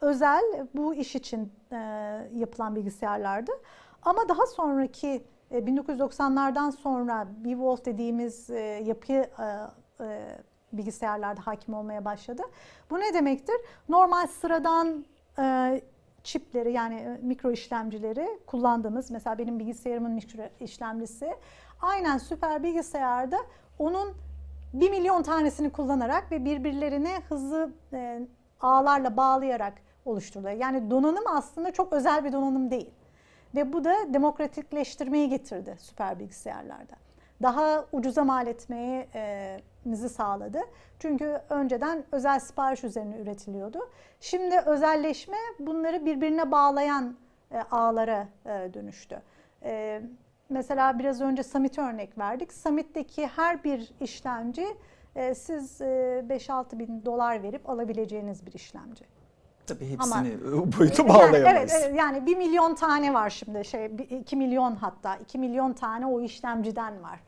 Özel 0.00 0.66
bu 0.74 0.94
iş 0.94 1.16
için 1.16 1.52
e, 1.72 1.76
yapılan 2.34 2.76
bilgisayarlardı. 2.76 3.52
Ama 4.02 4.28
daha 4.28 4.46
sonraki 4.46 5.24
e, 5.50 5.58
1990'lardan 5.58 6.72
sonra 6.72 7.26
B-Wolf 7.44 7.84
dediğimiz 7.84 8.50
e, 8.50 8.60
yapı 8.60 9.12
e, 9.12 9.26
e, 10.00 10.38
bilgisayarlarda 10.72 11.40
hakim 11.46 11.74
olmaya 11.74 12.04
başladı. 12.04 12.42
Bu 12.90 13.00
ne 13.00 13.14
demektir? 13.14 13.56
Normal 13.88 14.26
sıradan 14.26 15.04
e, 15.38 15.80
çipleri 16.24 16.72
yani 16.72 16.94
e, 16.94 17.18
mikro 17.22 17.50
işlemcileri 17.50 18.28
kullandığımız 18.46 19.10
mesela 19.10 19.38
benim 19.38 19.58
bilgisayarımın 19.58 20.12
mikro 20.12 20.42
işlemcisi 20.60 21.34
aynen 21.80 22.18
süper 22.18 22.62
bilgisayarda 22.62 23.36
onun 23.78 24.14
bir 24.72 24.90
milyon 24.90 25.22
tanesini 25.22 25.70
kullanarak 25.70 26.32
ve 26.32 26.44
birbirlerine 26.44 27.20
hızlı 27.28 27.70
e, 27.92 28.20
ağlarla 28.60 29.16
bağlayarak 29.16 29.74
oluşturuluyor. 30.04 30.54
Yani 30.54 30.90
donanım 30.90 31.24
aslında 31.26 31.72
çok 31.72 31.92
özel 31.92 32.24
bir 32.24 32.32
donanım 32.32 32.70
değil. 32.70 32.90
Ve 33.54 33.72
bu 33.72 33.84
da 33.84 33.94
demokratikleştirmeyi 34.14 35.28
getirdi 35.28 35.76
süper 35.78 36.18
bilgisayarlarda. 36.18 36.94
Daha 37.42 37.86
ucuza 37.92 38.24
mal 38.24 38.46
etmeyi 38.46 39.08
sağladı. 40.08 40.60
Çünkü 40.98 41.40
önceden 41.50 42.04
özel 42.12 42.40
sipariş 42.40 42.84
üzerine 42.84 43.16
üretiliyordu. 43.16 43.78
Şimdi 44.20 44.58
özelleşme 44.58 45.36
bunları 45.58 46.06
birbirine 46.06 46.50
bağlayan 46.50 47.14
ağlara 47.70 48.28
dönüştü. 48.46 49.22
Mesela 50.48 50.98
biraz 50.98 51.20
önce 51.20 51.42
Summit 51.42 51.78
örnek 51.78 52.18
verdik. 52.18 52.52
Summit'teki 52.52 53.26
her 53.26 53.64
bir 53.64 53.92
işlemci 54.00 54.66
siz 55.34 55.80
5-6 55.80 56.78
bin 56.78 57.04
dolar 57.04 57.42
verip 57.42 57.70
alabileceğiniz 57.70 58.46
bir 58.46 58.52
işlemci. 58.52 59.04
Tabii 59.66 59.90
hepsini 59.90 60.32
Ama, 60.52 60.72
boyutu 60.78 61.08
bağlayamayız. 61.08 61.44
Yani, 61.46 61.58
evet, 61.58 61.70
evet 61.74 61.98
yani 61.98 62.26
bir 62.26 62.36
milyon 62.36 62.74
tane 62.74 63.14
var 63.14 63.30
şimdi 63.30 63.64
şey 63.64 63.90
iki 64.10 64.36
milyon 64.36 64.76
hatta 64.76 65.16
iki 65.16 65.38
milyon 65.38 65.72
tane 65.72 66.06
o 66.06 66.20
işlemciden 66.20 67.02
var 67.02 67.20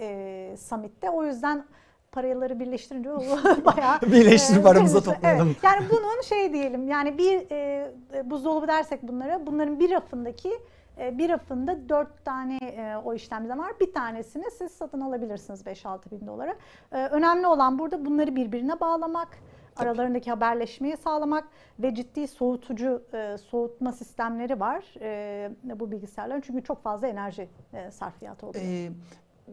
e, 0.00 0.56
Summit'te. 0.58 1.10
O 1.10 1.24
yüzden 1.24 1.64
paraları 2.12 2.60
birleştirince 2.60 3.10
bayağı 3.64 4.00
birleştirip 4.00 4.60
e, 4.60 4.62
paramıza 4.62 5.00
toplayalım. 5.00 5.46
Evet, 5.46 5.64
yani 5.64 5.86
bunun 5.90 6.22
şey 6.22 6.52
diyelim 6.52 6.88
yani 6.88 7.18
bir 7.18 7.50
e, 7.50 7.92
buzdolabı 8.24 8.68
dersek 8.68 9.02
bunlara 9.02 9.46
bunların 9.46 9.80
bir 9.80 9.90
rafındaki 9.90 10.52
e, 10.98 11.18
bir 11.18 11.28
rafında 11.28 11.88
dört 11.88 12.24
tane 12.24 12.56
e, 12.56 12.96
o 13.04 13.14
işlemciden 13.14 13.58
var. 13.58 13.72
Bir 13.80 13.92
tanesini 13.92 14.44
siz 14.58 14.72
satın 14.72 15.00
alabilirsiniz 15.00 15.62
5-6 15.62 16.10
bin 16.10 16.26
dolara. 16.26 16.56
E, 16.92 17.06
önemli 17.06 17.46
olan 17.46 17.78
burada 17.78 18.04
bunları 18.04 18.36
birbirine 18.36 18.80
bağlamak 18.80 19.28
Tabii. 19.74 19.88
aralarındaki 19.88 20.30
haberleşmeyi 20.30 20.96
sağlamak 20.96 21.44
ve 21.78 21.94
ciddi 21.94 22.28
soğutucu 22.28 23.02
e, 23.14 23.38
soğutma 23.38 23.92
sistemleri 23.92 24.60
var 24.60 24.84
e, 25.00 25.50
bu 25.64 25.90
bilgisayarların 25.90 26.40
çünkü 26.40 26.64
çok 26.64 26.82
fazla 26.82 27.06
enerji 27.06 27.48
e, 27.72 27.90
sarfiyatı 27.90 28.46
oluyor. 28.46 28.64
Ee, 28.64 28.90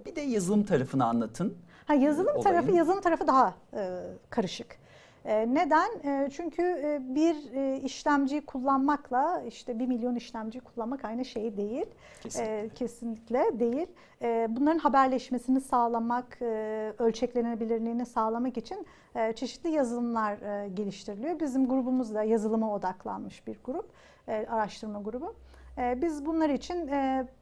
bir 0.06 0.16
de 0.16 0.22
yazılım 0.22 0.64
tarafını 0.64 1.06
anlatın. 1.06 1.58
Ha 1.90 1.96
yazılım 1.96 2.28
olayın. 2.28 2.44
tarafı 2.44 2.72
yazılım 2.72 3.02
tarafı 3.02 3.28
daha 3.28 3.54
e, 3.74 4.00
karışık. 4.30 4.78
E, 5.26 5.54
neden? 5.54 5.90
E, 6.04 6.30
çünkü 6.30 6.62
e, 6.62 7.16
bir 7.16 7.36
işlemciyi 7.84 8.46
kullanmakla 8.46 9.42
işte 9.48 9.80
bir 9.80 9.88
milyon 9.88 10.16
işlemciyi 10.16 10.62
kullanmak 10.62 11.06
aynı 11.06 11.26
şey 11.26 11.58
değil. 11.58 11.86
Kesinlikle, 12.22 12.70
kesinlikle 12.70 13.60
değil. 13.60 13.88
Bunların 14.50 14.80
haberleşmesini 14.80 15.62
sağlamak, 15.62 16.42
ölçeklenebilirliğini 17.00 18.06
sağlamak 18.06 18.58
için 18.58 18.88
çeşitli 19.36 19.70
yazılımlar 19.70 20.66
geliştiriliyor. 20.68 21.40
Bizim 21.40 21.68
grubumuz 21.70 22.14
da 22.14 22.24
yazılıma 22.24 22.74
odaklanmış 22.74 23.48
bir 23.48 23.60
grup, 23.64 23.90
araştırma 24.28 25.02
grubu. 25.02 25.36
Biz 25.78 26.26
bunlar 26.26 26.50
için 26.50 26.90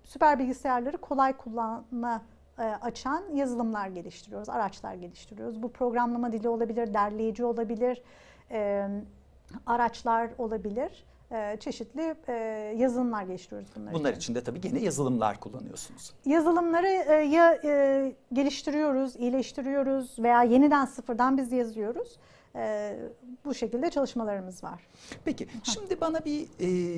süper 0.04 0.40
bilgisayarları 0.40 0.98
kolay 0.98 1.38
kullanma 1.38 2.16
e, 2.16 2.37
açan 2.64 3.24
yazılımlar 3.34 3.88
geliştiriyoruz, 3.88 4.50
araçlar 4.50 4.94
geliştiriyoruz. 4.94 5.64
Bu 5.64 5.72
programlama 5.72 6.32
dili 6.32 6.50
olabilir, 6.50 6.94
derleyici 6.94 7.46
olabilir, 7.46 8.02
e, 8.52 8.88
araçlar 9.66 10.30
olabilir. 10.38 11.06
E, 11.32 11.58
çeşitli 11.60 12.16
yazılımlar 12.78 13.24
geliştiriyoruz 13.24 13.70
bunlar, 13.76 13.94
bunlar 13.94 14.14
için. 14.14 14.36
de 14.36 14.44
tabii 14.44 14.62
gene 14.62 14.80
yazılımlar 14.80 15.40
kullanıyorsunuz. 15.40 16.14
Yazılımları 16.26 16.88
ya 17.24 17.60
geliştiriyoruz, 18.34 19.16
iyileştiriyoruz 19.16 20.20
veya 20.20 20.44
yeniden 20.44 20.86
sıfırdan 20.86 21.38
biz 21.38 21.52
yazıyoruz. 21.52 22.18
Bu 23.46 23.54
şekilde 23.54 23.90
çalışmalarımız 23.90 24.64
var. 24.64 24.88
Peki 25.26 25.48
şimdi 25.64 26.02
bana 26.02 26.26
bir 26.26 26.48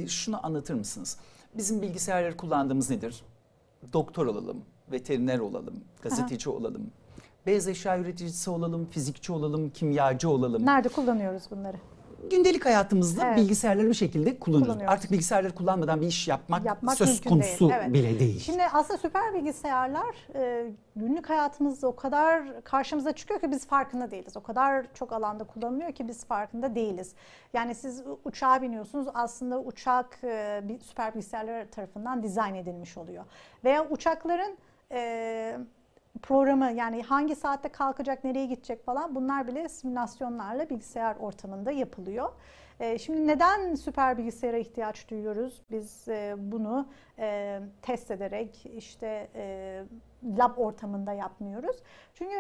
şunu 0.08 0.46
anlatır 0.46 0.74
mısınız? 0.74 1.18
Bizim 1.54 1.82
bilgisayarları 1.82 2.38
kullandığımız 2.38 2.90
nedir? 2.90 3.24
Doktor 3.94 4.26
olalım, 4.26 4.66
veteriner 4.92 5.40
olalım, 5.40 5.84
gazeteci 6.02 6.50
Aha. 6.50 6.58
olalım, 6.58 6.92
beyaz 7.46 7.68
eşya 7.68 8.00
üreticisi 8.00 8.50
olalım, 8.50 8.88
fizikçi 8.92 9.32
olalım, 9.32 9.70
kimyacı 9.70 10.30
olalım. 10.30 10.66
Nerede 10.66 10.90
kullanıyoruz 10.90 11.44
bunları? 11.52 11.78
Gündelik 12.30 12.66
hayatımızda 12.66 13.26
evet. 13.28 13.38
bilgisayarları 13.38 13.88
bir 13.88 13.94
şekilde 13.94 14.40
kullanıyoruz. 14.40 14.84
Artık 14.88 15.12
bilgisayarları 15.12 15.56
kullanmadan 15.56 16.02
bir 16.02 16.08
iş 16.08 16.28
yapmak, 16.28 16.66
yapmak 16.66 16.98
söz 16.98 17.22
konusu 17.22 17.70
değil. 17.70 17.82
Evet. 17.82 17.94
bile 17.94 18.20
değil. 18.20 18.40
Şimdi 18.40 18.64
aslında 18.64 18.98
süper 18.98 19.34
bilgisayarlar 19.34 20.16
e, 20.36 20.72
günlük 20.96 21.30
hayatımızda 21.30 21.88
o 21.88 21.96
kadar 21.96 22.64
karşımıza 22.64 23.12
çıkıyor 23.12 23.40
ki 23.40 23.52
biz 23.52 23.68
farkında 23.68 24.12
değiliz. 24.12 24.38
O 24.38 24.44
kadar 24.44 24.86
çok 24.94 25.14
alanda 25.14 25.44
kullanılıyor 25.44 25.92
ki 25.92 26.08
biz 26.08 26.26
farkında 26.26 26.76
değiliz. 26.76 27.14
Yani 27.54 27.76
siz 27.76 28.04
uçağa 28.26 28.62
biniyorsunuz 28.62 29.08
aslında 29.14 29.60
uçak 29.60 30.20
e, 30.24 30.64
süper 30.82 31.14
bilgisayarlar 31.14 31.66
tarafından 31.72 32.24
dizayn 32.24 32.56
edilmiş 32.56 32.98
oluyor. 32.98 33.24
Veya 33.64 33.90
uçakların 33.90 34.58
e, 34.92 35.58
programı 36.22 36.72
yani 36.72 37.04
hangi 37.04 37.36
saatte 37.36 37.70
kalkacak, 37.70 38.24
nereye 38.24 38.46
gidecek 38.46 38.86
falan 38.86 39.16
bunlar 39.16 39.48
bile 39.48 39.70
simülasyonlarla 39.70 40.70
bilgisayar 40.70 41.16
ortamında 41.16 41.72
yapılıyor. 41.72 42.30
E, 42.80 42.98
şimdi 42.98 43.28
neden 43.28 43.76
süper 43.76 44.18
bilgisayara 44.18 44.58
ihtiyaç 44.58 45.10
duyuyoruz? 45.10 45.62
Biz 45.72 46.08
e, 46.08 46.36
bunu 46.38 46.88
e, 47.20 47.60
test 47.82 48.12
ederek 48.12 48.66
işte 48.66 49.30
lab 50.38 50.58
ortamında 50.58 51.14
yapmıyoruz. 51.14 51.78
Çünkü 52.14 52.36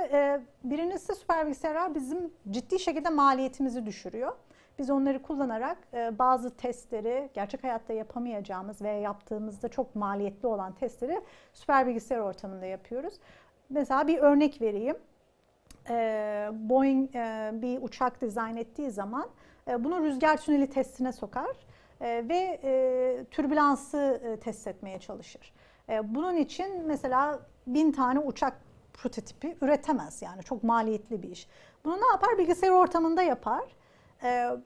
birincisi 0.63 1.15
süper 1.15 1.45
bilgisayarlar 1.45 1.95
bizim 1.95 2.33
ciddi 2.49 2.79
şekilde 2.79 3.09
maliyetimizi 3.09 3.85
düşürüyor. 3.85 4.31
Biz 4.79 4.89
onları 4.89 5.21
kullanarak 5.21 5.77
e, 5.93 6.19
bazı 6.19 6.57
testleri 6.57 7.29
gerçek 7.33 7.63
hayatta 7.63 7.93
yapamayacağımız 7.93 8.81
veya 8.81 8.99
yaptığımızda 8.99 9.67
çok 9.67 9.95
maliyetli 9.95 10.47
olan 10.47 10.73
testleri 10.73 11.21
süper 11.53 11.87
bilgisayar 11.87 12.19
ortamında 12.19 12.65
yapıyoruz. 12.65 13.13
Mesela 13.69 14.07
bir 14.07 14.17
örnek 14.17 14.61
vereyim. 14.61 14.97
E, 15.89 16.49
Boeing 16.53 17.15
e, 17.15 17.51
bir 17.53 17.81
uçak 17.81 18.21
dizayn 18.21 18.55
ettiği 18.55 18.91
zaman 18.91 19.29
bunu 19.79 20.03
rüzgar 20.03 20.37
tüneli 20.37 20.69
testine 20.69 21.11
sokar 21.11 21.55
ve 22.01 22.59
türbülansı 23.31 24.21
test 24.43 24.67
etmeye 24.67 24.99
çalışır. 24.99 25.53
Bunun 26.03 26.35
için 26.35 26.83
mesela 26.85 27.39
bin 27.67 27.91
tane 27.91 28.19
uçak 28.19 28.53
prototipi 28.93 29.57
üretemez 29.61 30.21
yani 30.21 30.43
çok 30.43 30.63
maliyetli 30.63 31.23
bir 31.23 31.29
iş. 31.29 31.47
Bunu 31.85 31.95
ne 31.95 32.07
yapar? 32.11 32.37
Bilgisayar 32.37 32.69
ortamında 32.69 33.21
yapar 33.21 33.63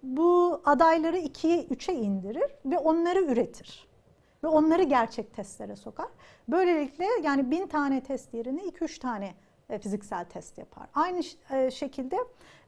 bu 0.03 0.62
adayları 0.65 1.17
2'ye 1.17 1.63
3'e 1.63 1.93
indirir 1.93 2.51
ve 2.65 2.77
onları 2.77 3.22
üretir. 3.22 3.88
Ve 4.43 4.48
onları 4.48 4.83
gerçek 4.83 5.36
testlere 5.36 5.75
sokar. 5.75 6.07
Böylelikle 6.48 7.05
yani 7.24 7.51
bin 7.51 7.67
tane 7.67 8.03
test 8.03 8.33
yerine 8.33 8.62
2-3 8.62 9.00
tane 9.00 9.33
e, 9.69 9.79
fiziksel 9.79 10.25
test 10.25 10.57
yapar. 10.57 10.88
Aynı 10.95 11.22
e, 11.51 11.72
şekilde 11.72 12.17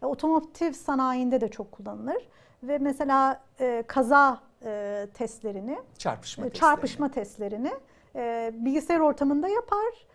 e, 0.02 0.06
otomotiv 0.06 0.72
sanayinde 0.72 1.42
de 1.42 1.48
çok 1.48 1.72
kullanılır. 1.72 2.28
Ve 2.64 2.78
mesela 2.78 3.42
kaza 3.88 4.42
testlerini, 5.14 5.80
çarpışma, 5.98 6.50
çarpışma 6.50 7.12
testlerini, 7.12 7.72
e, 8.16 8.52
bilgisayar 8.54 9.00
ortamında 9.00 9.48
yapar. 9.48 10.08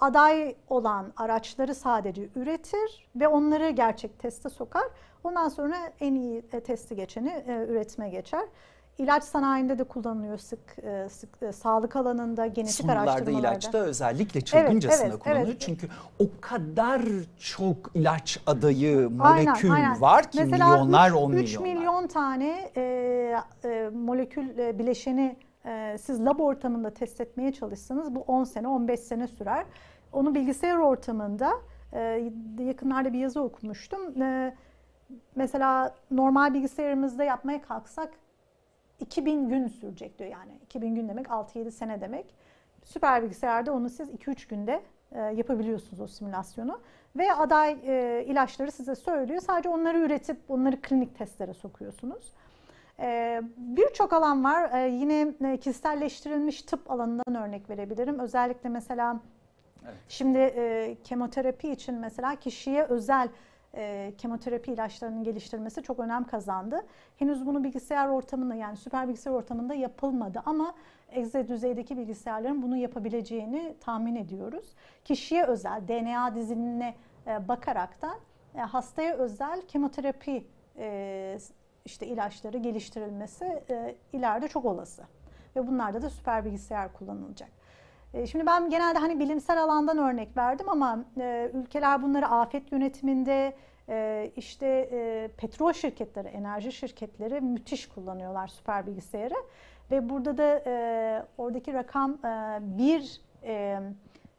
Aday 0.00 0.54
olan 0.68 1.12
araçları 1.16 1.74
sadece 1.74 2.28
üretir 2.36 3.08
ve 3.16 3.28
onları 3.28 3.70
gerçek 3.70 4.18
teste 4.18 4.48
sokar. 4.48 4.84
Ondan 5.24 5.48
sonra 5.48 5.76
en 6.00 6.14
iyi 6.14 6.44
e, 6.52 6.60
testi 6.60 6.96
geçeni 6.96 7.28
e, 7.28 7.66
üretime 7.68 8.08
geçer. 8.08 8.44
İlaç 8.98 9.24
sanayinde 9.24 9.78
de 9.78 9.84
kullanılıyor 9.84 10.38
sık, 10.38 10.78
e, 10.78 11.08
sık 11.08 11.54
sağlık 11.54 11.96
alanında, 11.96 12.46
genetik 12.46 12.74
Sunularda, 12.74 13.00
araştırmalarda. 13.00 13.48
ilaçta 13.48 13.78
özellikle 13.78 14.40
çılgıncasına 14.40 15.02
evet, 15.02 15.12
evet, 15.14 15.22
kullanılıyor. 15.22 15.48
Evet. 15.48 15.60
Çünkü 15.60 15.88
o 16.18 16.24
kadar 16.40 17.02
çok 17.38 17.76
ilaç 17.94 18.40
adayı, 18.46 19.10
molekül 19.10 19.72
aynen, 19.72 19.84
aynen. 19.84 20.00
var 20.00 20.30
ki 20.30 20.44
Mesela 20.44 20.68
milyonlar, 20.68 21.10
3, 21.10 21.16
on 21.16 21.32
3 21.32 21.58
milyonlar. 21.58 21.74
milyon 21.74 22.06
tane 22.06 22.70
e, 22.76 22.82
e, 23.64 23.90
molekül 23.94 24.58
e, 24.58 24.78
bileşeni 24.78 25.36
e, 25.66 25.96
siz 25.98 26.24
lab 26.24 26.38
ortamında 26.38 26.90
test 26.90 27.20
etmeye 27.20 27.52
çalışsanız 27.52 28.14
bu 28.14 28.20
10 28.20 28.44
sene, 28.44 28.68
15 28.68 29.00
sene 29.00 29.26
sürer. 29.26 29.66
Onu 30.12 30.34
bilgisayar 30.34 30.76
ortamında 30.76 31.52
e, 31.92 32.30
yakınlarda 32.58 33.12
bir 33.12 33.18
yazı 33.18 33.42
okumuştum. 33.42 34.22
E, 34.22 34.56
mesela 35.34 35.94
normal 36.10 36.54
bilgisayarımızda 36.54 37.24
yapmaya 37.24 37.62
kalksak 37.62 38.10
2000 39.00 39.48
gün 39.48 39.66
sürecek 39.68 40.18
diyor 40.18 40.30
yani. 40.30 40.52
2000 40.62 40.94
gün 40.94 41.08
demek 41.08 41.26
6-7 41.26 41.70
sene 41.70 42.00
demek. 42.00 42.34
süper 42.84 43.22
bilgisayarda 43.22 43.72
onu 43.72 43.90
siz 43.90 44.10
2-3 44.10 44.48
günde 44.48 44.82
e, 45.12 45.20
yapabiliyorsunuz 45.20 46.00
o 46.00 46.06
simülasyonu. 46.06 46.80
Ve 47.16 47.32
aday 47.32 47.78
e, 47.84 48.24
ilaçları 48.24 48.72
size 48.72 48.94
söylüyor. 48.94 49.40
Sadece 49.40 49.68
onları 49.68 49.98
üretip 49.98 50.38
onları 50.48 50.80
klinik 50.80 51.18
testlere 51.18 51.54
sokuyorsunuz. 51.54 52.32
E, 53.00 53.42
Birçok 53.56 54.12
alan 54.12 54.44
var. 54.44 54.70
E, 54.74 54.88
yine 54.88 55.34
e, 55.44 55.56
kişiselleştirilmiş 55.56 56.62
tıp 56.62 56.90
alanından 56.90 57.34
örnek 57.34 57.70
verebilirim. 57.70 58.18
Özellikle 58.18 58.68
mesela 58.68 59.20
Evet. 59.84 59.94
şimdi 60.08 60.38
e, 60.38 60.96
kemoterapi 61.04 61.70
için 61.70 61.94
mesela 61.94 62.34
kişiye 62.36 62.82
özel 62.84 63.28
e, 63.74 64.12
kemoterapi 64.18 64.72
ilaçlarının 64.72 65.24
geliştirilmesi 65.24 65.82
çok 65.82 65.98
önem 65.98 66.24
kazandı. 66.24 66.86
Henüz 67.16 67.46
bunu 67.46 67.64
bilgisayar 67.64 68.08
ortamında 68.08 68.54
yani 68.54 68.76
süper 68.76 69.08
bilgisayar 69.08 69.30
ortamında 69.32 69.74
yapılmadı 69.74 70.42
ama 70.46 70.74
egze 71.10 71.48
düzeydeki 71.48 71.96
bilgisayarların 71.96 72.62
bunu 72.62 72.76
yapabileceğini 72.76 73.74
tahmin 73.80 74.16
ediyoruz. 74.16 74.74
Kişiye 75.04 75.44
özel 75.44 75.88
DNA 75.88 76.34
dizilimine 76.34 76.94
e, 77.26 77.48
bakaraktan 77.48 78.16
e, 78.54 78.58
hastaya 78.60 79.14
özel 79.14 79.62
kemoterapi 79.62 80.46
e, 80.78 81.38
işte 81.86 82.06
ilaçları 82.06 82.58
geliştirilmesi 82.58 83.62
e, 83.70 83.94
ileride 84.12 84.48
çok 84.48 84.64
olası. 84.64 85.02
Ve 85.56 85.66
bunlarda 85.66 86.02
da 86.02 86.10
süper 86.10 86.44
bilgisayar 86.44 86.92
kullanılacak. 86.92 87.48
E, 88.14 88.26
Şimdi 88.26 88.46
ben 88.46 88.70
genelde 88.70 88.98
hani 88.98 89.18
bilimsel 89.18 89.62
alandan 89.62 89.98
örnek 89.98 90.36
verdim 90.36 90.68
ama 90.68 91.04
e, 91.20 91.50
ülkeler 91.54 92.02
bunları 92.02 92.26
afet 92.28 92.72
yönetiminde 92.72 93.56
e, 93.88 94.30
işte 94.36 94.88
e, 94.92 95.28
petrol 95.36 95.72
şirketleri, 95.72 96.28
enerji 96.28 96.72
şirketleri 96.72 97.40
müthiş 97.40 97.88
kullanıyorlar 97.88 98.48
süper 98.48 98.86
bilgisayarı 98.86 99.34
ve 99.90 100.08
burada 100.08 100.38
da 100.38 100.62
e, 100.66 101.24
oradaki 101.38 101.72
rakam 101.74 102.12
e, 102.12 102.58
bir 102.60 103.20
e, 103.42 103.80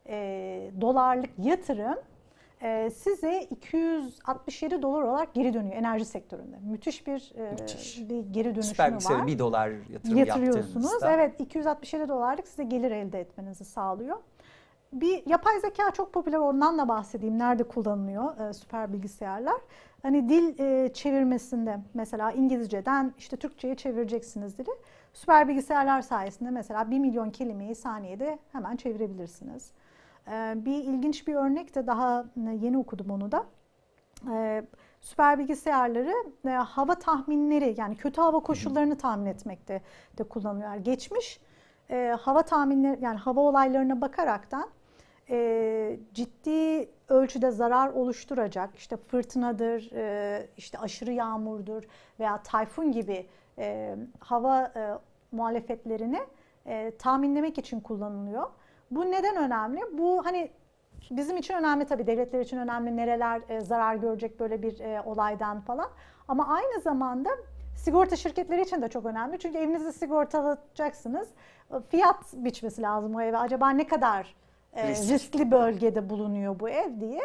e, 0.08 0.72
dolarlık 0.82 1.30
yatırım 1.38 1.98
e, 2.62 2.90
size 2.90 3.42
267 3.42 4.82
dolar 4.82 5.02
olarak 5.02 5.34
geri 5.34 5.54
dönüyor 5.54 5.76
enerji 5.76 6.06
sektöründe. 6.06 6.58
Müthiş 6.62 7.08
bir, 7.08 7.34
e, 7.36 7.52
Müthiş. 7.52 8.10
bir 8.10 8.20
geri 8.20 8.46
dönüşümü 8.46 8.64
Süper 8.64 8.86
var 8.86 8.92
bilgisayara 8.92 9.28
1 9.28 9.40
dolar 9.40 9.72
yatırım 9.90 10.18
yatırıyorsunuz. 10.18 11.04
Evet 11.04 11.40
267 11.40 12.10
dolarlık 12.10 12.48
size 12.48 12.64
gelir 12.64 12.92
elde 12.92 13.20
etmenizi 13.20 13.66
sağlıyor. 13.66 14.18
Bir 14.94 15.24
yapay 15.26 15.60
zeka 15.60 15.92
çok 15.92 16.14
popüler 16.14 16.38
ondan 16.38 16.78
da 16.78 16.88
bahsedeyim. 16.88 17.40
Nerede 17.40 17.64
kullanılıyor 17.64 18.40
e, 18.40 18.54
süper 18.54 18.94
bilgisayarlar? 18.94 19.62
Hani 20.02 20.30
dil 20.30 20.60
e, 20.60 20.94
çevirmesinde 20.94 21.80
mesela 21.94 22.32
İngilizceden 22.32 23.14
işte 23.18 23.38
Türkçe'ye 23.38 23.76
çevireceksiniz 23.76 24.58
dili. 24.58 24.70
Süper 25.14 25.48
bilgisayarlar 25.48 26.02
sayesinde 26.02 26.50
mesela 26.50 26.92
1 26.92 27.00
milyon 27.00 27.30
kelimeyi 27.30 27.76
saniyede 27.76 28.40
hemen 28.52 28.76
çevirebilirsiniz. 28.76 29.72
E, 30.32 30.66
bir 30.66 30.84
ilginç 30.84 31.28
bir 31.28 31.36
örnek 31.36 31.76
de 31.76 31.88
daha 31.88 32.26
e, 32.48 32.50
yeni 32.62 32.78
okudum 32.78 33.10
onu 33.10 33.32
da. 33.32 33.46
E, 34.32 34.64
süper 35.02 35.40
bilgisayarları 35.40 36.14
e, 36.46 36.50
hava 36.50 36.96
tahminleri 36.96 37.76
yani 37.78 37.96
kötü 37.96 38.22
hava 38.22 38.40
koşullarını 38.40 38.98
tahmin 38.98 39.26
etmekte 39.26 39.82
de 40.18 40.24
kullanıyorlar. 40.24 40.78
Geçmiş 40.78 41.40
e, 41.90 42.18
hava 42.22 42.42
tahminleri 42.42 43.04
yani 43.04 43.18
hava 43.18 43.42
olaylarına 43.42 44.02
bakaraktan 44.02 44.70
e, 45.30 46.00
ciddi 46.14 46.90
ölçüde 47.10 47.52
zarar 47.52 47.90
oluşturacak 47.90 48.76
işte 48.76 48.98
fırtınadır, 48.98 49.82
işte 50.58 50.80
aşırı 50.80 51.12
yağmurdur 51.12 51.84
veya 52.20 52.44
tayfun 52.44 52.92
gibi 52.92 53.28
hava 54.20 54.72
e, 54.76 54.94
muhalefetlerini 55.32 56.20
tahminlemek 57.00 57.58
için 57.58 57.80
kullanılıyor. 57.80 58.50
Bu 58.92 59.12
neden 59.12 59.36
önemli? 59.36 59.82
Bu 59.98 60.26
hani 60.26 60.52
bizim 61.12 61.38
için 61.38 61.54
önemli 61.54 61.86
tabii 61.86 62.08
devletler 62.08 62.40
için 62.40 62.58
önemli 62.58 62.98
nereler 62.98 63.42
e, 63.50 63.62
zarar 63.62 63.96
görecek 63.96 64.40
böyle 64.40 64.62
bir 64.62 64.80
e, 64.80 65.02
olaydan 65.02 65.62
falan. 65.62 65.90
Ama 66.28 66.48
aynı 66.48 66.82
zamanda 66.82 67.30
sigorta 67.76 68.16
şirketleri 68.16 68.62
için 68.62 68.82
de 68.82 68.88
çok 68.90 69.06
önemli. 69.06 69.40
Çünkü 69.40 69.58
evinizi 69.58 69.94
sigortalayacaksınız. 69.94 71.28
E, 71.72 71.80
Fiyat 71.90 72.34
biçmesi 72.34 72.82
lazım 72.82 73.16
o 73.16 73.22
eve. 73.22 73.38
Acaba 73.38 73.70
ne 73.70 73.88
kadar 73.88 74.36
e, 74.74 74.88
Risk. 74.88 75.12
riskli 75.12 75.52
bölgede 75.52 76.10
bulunuyor 76.10 76.60
bu 76.60 76.70
ev 76.70 77.00
diye. 77.00 77.22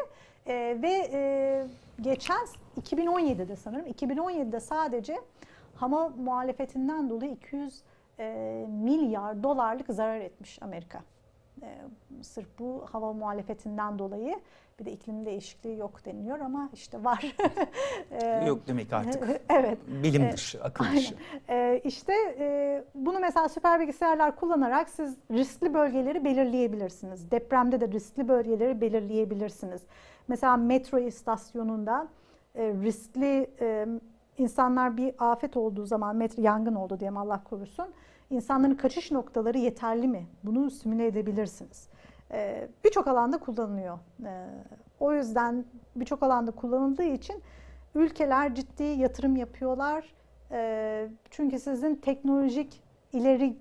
E, 0.47 0.79
ve 0.83 1.11
e, 1.13 1.65
geçen 2.01 2.47
2017'de 2.81 3.57
sanırım 3.57 3.87
2017'de 3.87 4.61
sadece 4.61 5.21
hava 5.75 6.09
muhalefetinden 6.09 7.11
dolayı 7.11 7.33
200 7.33 7.83
e, 8.19 8.67
milyar 8.69 9.43
dolarlık 9.43 9.87
zarar 9.89 10.21
etmiş 10.21 10.63
Amerika. 10.63 11.01
E, 11.63 11.79
sırf 12.23 12.59
bu 12.59 12.87
hava 12.93 13.13
muhalefetinden 13.13 13.99
dolayı 13.99 14.41
bir 14.81 14.85
de 14.85 14.93
iklim 14.93 15.27
değişikliği 15.27 15.79
yok 15.79 16.05
deniliyor 16.05 16.41
ama 16.41 16.71
işte 16.73 17.05
var. 17.05 17.37
E, 18.11 18.45
yok 18.47 18.67
demek 18.67 18.93
artık. 18.93 19.29
evet. 19.51 19.79
Bilim 20.03 20.33
dışı, 20.33 20.65
akıl 20.65 20.85
Aynen. 20.85 20.97
dışı. 20.97 21.15
İşte 21.85 22.13
e, 22.39 22.85
bunu 22.95 23.21
mesela 23.21 23.49
süper 23.49 23.81
bilgisayarlar 23.81 24.37
kullanarak 24.37 24.89
siz 24.89 25.17
riskli 25.31 25.75
bölgeleri 25.75 26.25
belirleyebilirsiniz. 26.25 27.31
Depremde 27.31 27.81
de 27.81 27.89
riskli 27.89 28.29
bölgeleri 28.29 28.81
belirleyebilirsiniz. 28.81 29.83
Mesela 30.29 30.57
metro 30.57 30.99
istasyonunda 30.99 32.09
e, 32.55 32.75
riskli 32.83 33.51
e, 33.61 33.87
insanlar 34.39 34.97
bir 34.97 35.15
afet 35.19 35.57
olduğu 35.57 35.87
zaman 35.87 36.17
metro 36.17 36.43
yangın 36.43 36.75
oldu 36.75 37.01
diyelim 37.01 37.17
Allah 37.17 37.45
korusun. 37.45 37.87
İnsanların 38.33 38.75
kaçış 38.75 39.11
noktaları 39.11 39.59
yeterli 39.59 40.09
mi? 40.09 40.27
Bunu 40.45 40.71
simüle 40.71 41.07
edebilirsiniz. 41.07 41.89
Ee, 42.31 42.69
birçok 42.85 43.07
alanda 43.07 43.39
kullanılıyor. 43.39 43.99
Ee, 44.25 44.47
o 45.01 45.13
yüzden 45.13 45.65
birçok 45.97 46.23
alanda 46.23 46.51
kullanıldığı 46.51 47.03
için 47.03 47.43
ülkeler 47.95 48.55
ciddi 48.55 48.83
yatırım 48.83 49.37
yapıyorlar. 49.37 50.15
Ee, 50.51 51.09
çünkü 51.31 51.59
sizin 51.59 51.95
teknolojik 51.95 52.83
ileri 53.13 53.57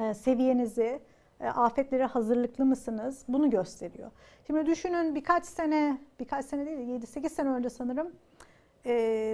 e, 0.00 0.14
seviyenizi, 0.14 1.00
e, 1.40 1.46
afetlere 1.48 2.04
hazırlıklı 2.04 2.64
mısınız? 2.64 3.24
Bunu 3.28 3.50
gösteriyor. 3.50 4.10
Şimdi 4.46 4.66
düşünün 4.66 5.14
birkaç 5.14 5.44
sene, 5.44 5.98
birkaç 6.20 6.44
sene 6.44 6.66
değil 6.66 7.02
7-8 7.02 7.28
sene 7.28 7.48
önce 7.48 7.70
sanırım 7.70 8.12
e, 8.86 8.92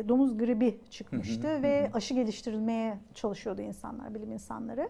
domuz 0.09 0.39
gribi 0.39 0.81
çıkmıştı 0.91 1.49
Hı 1.49 1.53
hı, 1.53 1.59
hı 1.59 1.63
ve 1.63 1.87
hı. 1.87 1.91
aşı 1.95 2.15
geliştirilmeye 2.15 2.99
çalışıyordu 3.15 3.63
insanlar, 3.63 4.15
bilim 4.15 4.33
insanları. 4.33 4.89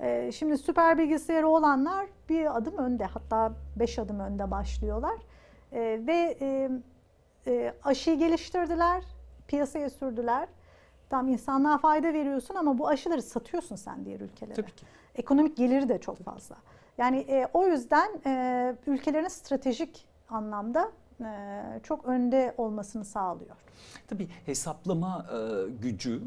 E, 0.00 0.32
şimdi 0.32 0.58
süper 0.58 0.98
bilgisayarı 0.98 1.48
olanlar 1.48 2.06
bir 2.28 2.56
adım 2.56 2.78
önde, 2.78 3.04
hatta 3.04 3.52
5 3.76 3.98
adım 3.98 4.20
önde 4.20 4.50
başlıyorlar. 4.50 5.18
E, 5.72 5.80
ve 6.06 6.36
e, 6.40 6.70
e, 7.46 7.74
aşıyı 7.84 8.18
geliştirdiler, 8.18 9.04
piyasaya 9.48 9.90
sürdüler. 9.90 10.48
Tam 11.10 11.28
insanlığa 11.28 11.78
fayda 11.78 12.12
veriyorsun 12.12 12.54
ama 12.54 12.78
bu 12.78 12.88
aşıları 12.88 13.22
satıyorsun 13.22 13.76
sen 13.76 14.04
diğer 14.04 14.20
ülkelere. 14.20 14.54
Tabii 14.54 14.70
ki. 14.70 14.86
Ekonomik 15.14 15.56
geliri 15.56 15.88
de 15.88 15.98
çok 15.98 16.18
fazla. 16.18 16.56
Yani 16.98 17.18
e, 17.18 17.46
o 17.54 17.66
yüzden 17.66 18.20
e, 18.26 18.74
ülkelerin 18.86 19.28
stratejik 19.28 20.06
anlamda 20.28 20.92
çok 21.82 22.04
önde 22.04 22.54
olmasını 22.58 23.04
sağlıyor. 23.04 23.56
Tabii 24.08 24.28
hesaplama 24.46 25.26
gücü 25.82 26.22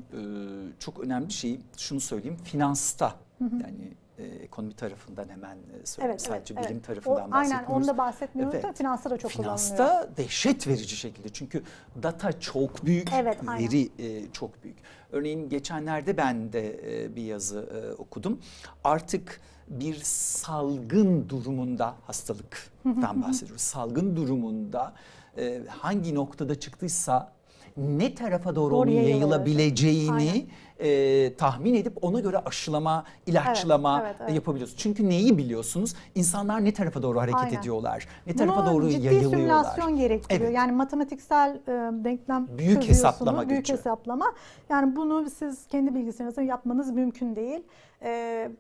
çok 0.80 1.00
önemli 1.00 1.32
şey. 1.32 1.60
Şunu 1.78 2.00
söyleyeyim, 2.00 2.38
finansta 2.44 3.16
yani 3.42 3.94
e, 4.18 4.24
ekonomi 4.24 4.74
tarafından 4.74 5.30
hemen 5.30 5.58
söyleyeyim. 5.84 6.12
Evet, 6.12 6.22
Sadece 6.22 6.54
evet, 6.54 6.64
bilim 6.66 6.76
evet. 6.78 6.86
tarafından 6.86 7.32
O, 7.32 7.36
aynen 7.36 7.52
bahsetmiyoruz. 7.52 7.88
onu 7.88 7.88
da 7.94 7.98
bahsetmiyoruz 7.98 8.54
da 8.54 8.68
Evet. 8.68 8.78
finansta 8.78 9.10
da 9.10 9.18
çok 9.18 9.32
kullanılıyor. 9.34 9.58
Finansta 9.60 10.10
dehşet 10.18 10.68
verici 10.68 10.96
şekilde 10.96 11.30
çünkü 11.30 11.64
data 12.04 12.40
çok 12.40 12.86
büyük, 12.86 13.14
Evet, 13.14 13.38
aynen. 13.48 13.68
veri 13.68 13.90
e, 14.00 14.32
çok 14.32 14.64
büyük. 14.64 14.78
Örneğin 15.12 15.50
geçenlerde 15.50 16.18
ben 16.18 16.54
de 16.54 17.04
e, 17.04 17.16
bir 17.16 17.24
yazı 17.24 17.60
e, 17.60 17.94
okudum. 18.02 18.40
Artık 18.84 19.42
bir 19.80 20.00
salgın 20.04 21.30
durumunda 21.30 21.96
hastalıktan 22.08 23.22
bahsediyoruz. 23.24 23.62
Salgın 23.62 24.16
durumunda 24.16 24.94
e, 25.38 25.62
hangi 25.70 26.16
noktada 26.16 26.60
çıktıysa 26.60 27.34
ne 27.78 28.16
tarafa 28.16 28.56
doğru, 28.56 28.72
Doğru 28.72 28.80
onun 28.82 28.92
yayılabileceğini 28.92 30.46
e, 30.80 31.36
tahmin 31.36 31.74
edip 31.74 32.04
ona 32.04 32.20
göre 32.20 32.38
aşılama, 32.38 33.04
ilaçlama 33.26 34.02
evet, 34.06 34.16
evet. 34.20 34.36
yapabiliyoruz. 34.36 34.76
Çünkü 34.78 35.10
neyi 35.10 35.38
biliyorsunuz? 35.38 35.96
İnsanlar 36.16 36.66
ne 36.66 36.74
tarafa 36.74 37.02
doğru 37.02 37.20
hareket 37.20 37.40
Aynen. 37.40 37.60
ediyorlar? 37.60 38.08
Ne 38.28 38.36
tarafa 38.36 38.66
Bunu 38.66 38.74
doğru 38.74 38.90
ciddi 38.90 39.06
yayılıyorlar? 39.06 39.38
simülasyon 39.38 39.96
gerektiriyor. 39.96 40.46
Evet. 40.46 40.56
Yani 40.56 40.72
matematiksel 40.72 41.56
e, 41.68 41.72
denklem 42.04 42.48
Büyük 42.58 42.90
hesaplama 42.90 43.50
büyük 43.50 43.66
gücü. 43.66 43.74
hesaplama. 43.74 44.34
Yani 44.70 44.96
bunu 44.96 45.30
siz 45.30 45.68
kendi 45.68 45.96
bilgisayarınızda 45.96 46.42
yapmanız 46.42 46.92
mümkün 46.92 47.36
değil. 47.36 47.64
E, 48.02 48.52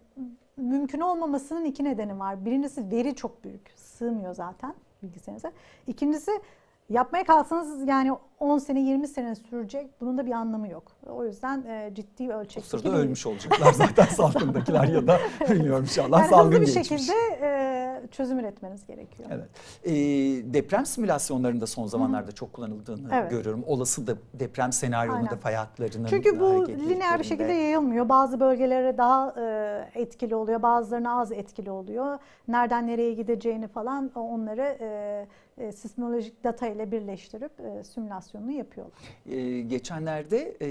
mümkün 0.58 1.00
olmamasının 1.00 1.66
iki 1.66 1.84
nedeni 1.84 2.20
var. 2.20 2.46
Birincisi 2.46 2.92
veri 2.92 3.16
çok 3.16 3.44
büyük. 3.44 3.72
Sığmıyor 3.76 4.36
zaten 4.36 4.74
bilgisayarınıza. 5.04 5.52
İkincisi 5.88 6.32
yapmaya 6.90 7.24
kalksanız 7.24 7.88
yani 7.88 8.12
10 8.40 8.58
sene 8.58 8.80
20 8.80 9.08
sene 9.08 9.36
sürecek. 9.36 9.88
Bunun 10.02 10.18
da 10.18 10.26
bir 10.26 10.32
anlamı 10.32 10.68
yok. 10.68 10.84
O 11.10 11.26
yüzden 11.26 11.62
e, 11.68 11.92
ciddi 11.94 12.34
O 12.34 12.38
ölçekli. 12.40 12.68
sırada 12.68 12.92
ölmüş 12.98 13.26
olacaklar 13.26 13.74
zaten 13.74 14.06
salgındakiler 14.16 14.88
ya 14.88 15.08
da 15.08 15.20
bilmiyorum 15.50 15.84
inşallah 15.84 16.20
yani 16.20 16.30
salgın 16.30 16.52
hızlı 16.52 16.62
bir 16.62 16.66
geçmiş. 16.74 16.90
şekilde 16.90 17.14
e, 17.42 18.08
çözüm 18.12 18.40
üretmeniz 18.40 18.86
gerekiyor. 18.86 19.30
Evet. 19.32 19.48
Ee, 19.84 19.92
deprem 20.54 20.86
simülasyonlarında 20.86 21.68
son 21.68 21.88
zamanlarda 21.88 22.32
çok 22.32 22.54
kullanıldığını 22.54 23.10
Evet. 23.14 23.32
görüyorum. 23.32 23.64
Olası 23.68 24.08
da 24.08 24.14
deprem 24.34 24.72
senaryonunda 24.72 25.30
Aynen. 25.30 25.38
fay 25.40 25.56
hatlarının 25.56 26.08
Çünkü 26.08 26.40
bu 26.40 26.68
lineer 26.68 27.20
bir 27.20 27.24
şekilde 27.24 27.54
yayılmıyor. 27.54 28.10
Bazı 28.10 28.40
bölgelere 28.40 28.98
daha 28.98 29.36
e, 29.42 30.02
etkili 30.02 30.36
oluyor, 30.36 30.62
bazılarına 30.62 31.20
az 31.20 31.32
etkili 31.32 31.72
oluyor. 31.72 32.18
Nereden 32.48 32.88
nereye 32.88 33.14
gideceğini 33.14 33.68
falan 33.68 34.12
onları 34.16 34.78
e, 34.82 35.28
e, 35.58 35.72
sismolojik 35.72 36.44
data 36.44 36.68
ile 36.68 36.92
birleştirip 36.92 37.52
e, 37.60 37.84
simülasyonunu 37.84 38.52
yapıyorlar. 38.52 38.98
Ee, 39.32 39.62
geçenlerde 39.62 40.58
e, 40.60 40.68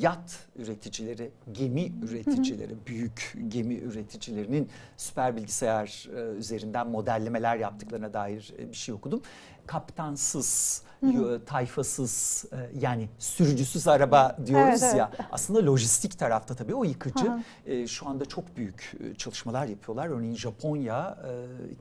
yat 0.00 0.48
üreticileri, 0.56 1.30
gemi 1.52 1.92
üreticileri, 2.02 2.74
büyük 2.86 3.36
gemi 3.48 3.74
üreticilerinin 3.74 4.68
süper 4.96 5.36
bilgisayar 5.36 6.08
e, 6.16 6.36
üzerinden 6.38 6.88
modellemeler 6.88 7.56
yaptıklarına 7.56 8.12
dair 8.12 8.54
e, 8.58 8.70
bir 8.70 8.76
şey 8.76 8.94
okudum. 8.94 9.22
Kaptansız, 9.68 10.82
tayfasız 11.46 12.44
e, 12.52 12.56
yani 12.80 13.08
sürücüsüz 13.18 13.88
araba 13.88 14.36
diyoruz 14.46 14.82
Evet, 14.82 14.94
ya. 14.96 15.10
Aslında 15.32 15.66
lojistik 15.66 16.18
tarafta 16.18 16.54
tabii 16.54 16.74
o 16.74 16.84
yıkıcı. 16.84 17.24
Hı 17.24 17.32
hı. 17.66 17.70
E, 17.70 17.86
şu 17.86 18.08
anda 18.08 18.24
çok 18.24 18.56
büyük 18.56 18.96
e, 19.00 19.14
çalışmalar 19.14 19.66
yapıyorlar. 19.66 20.08
Örneğin 20.08 20.34
Japonya 20.34 21.18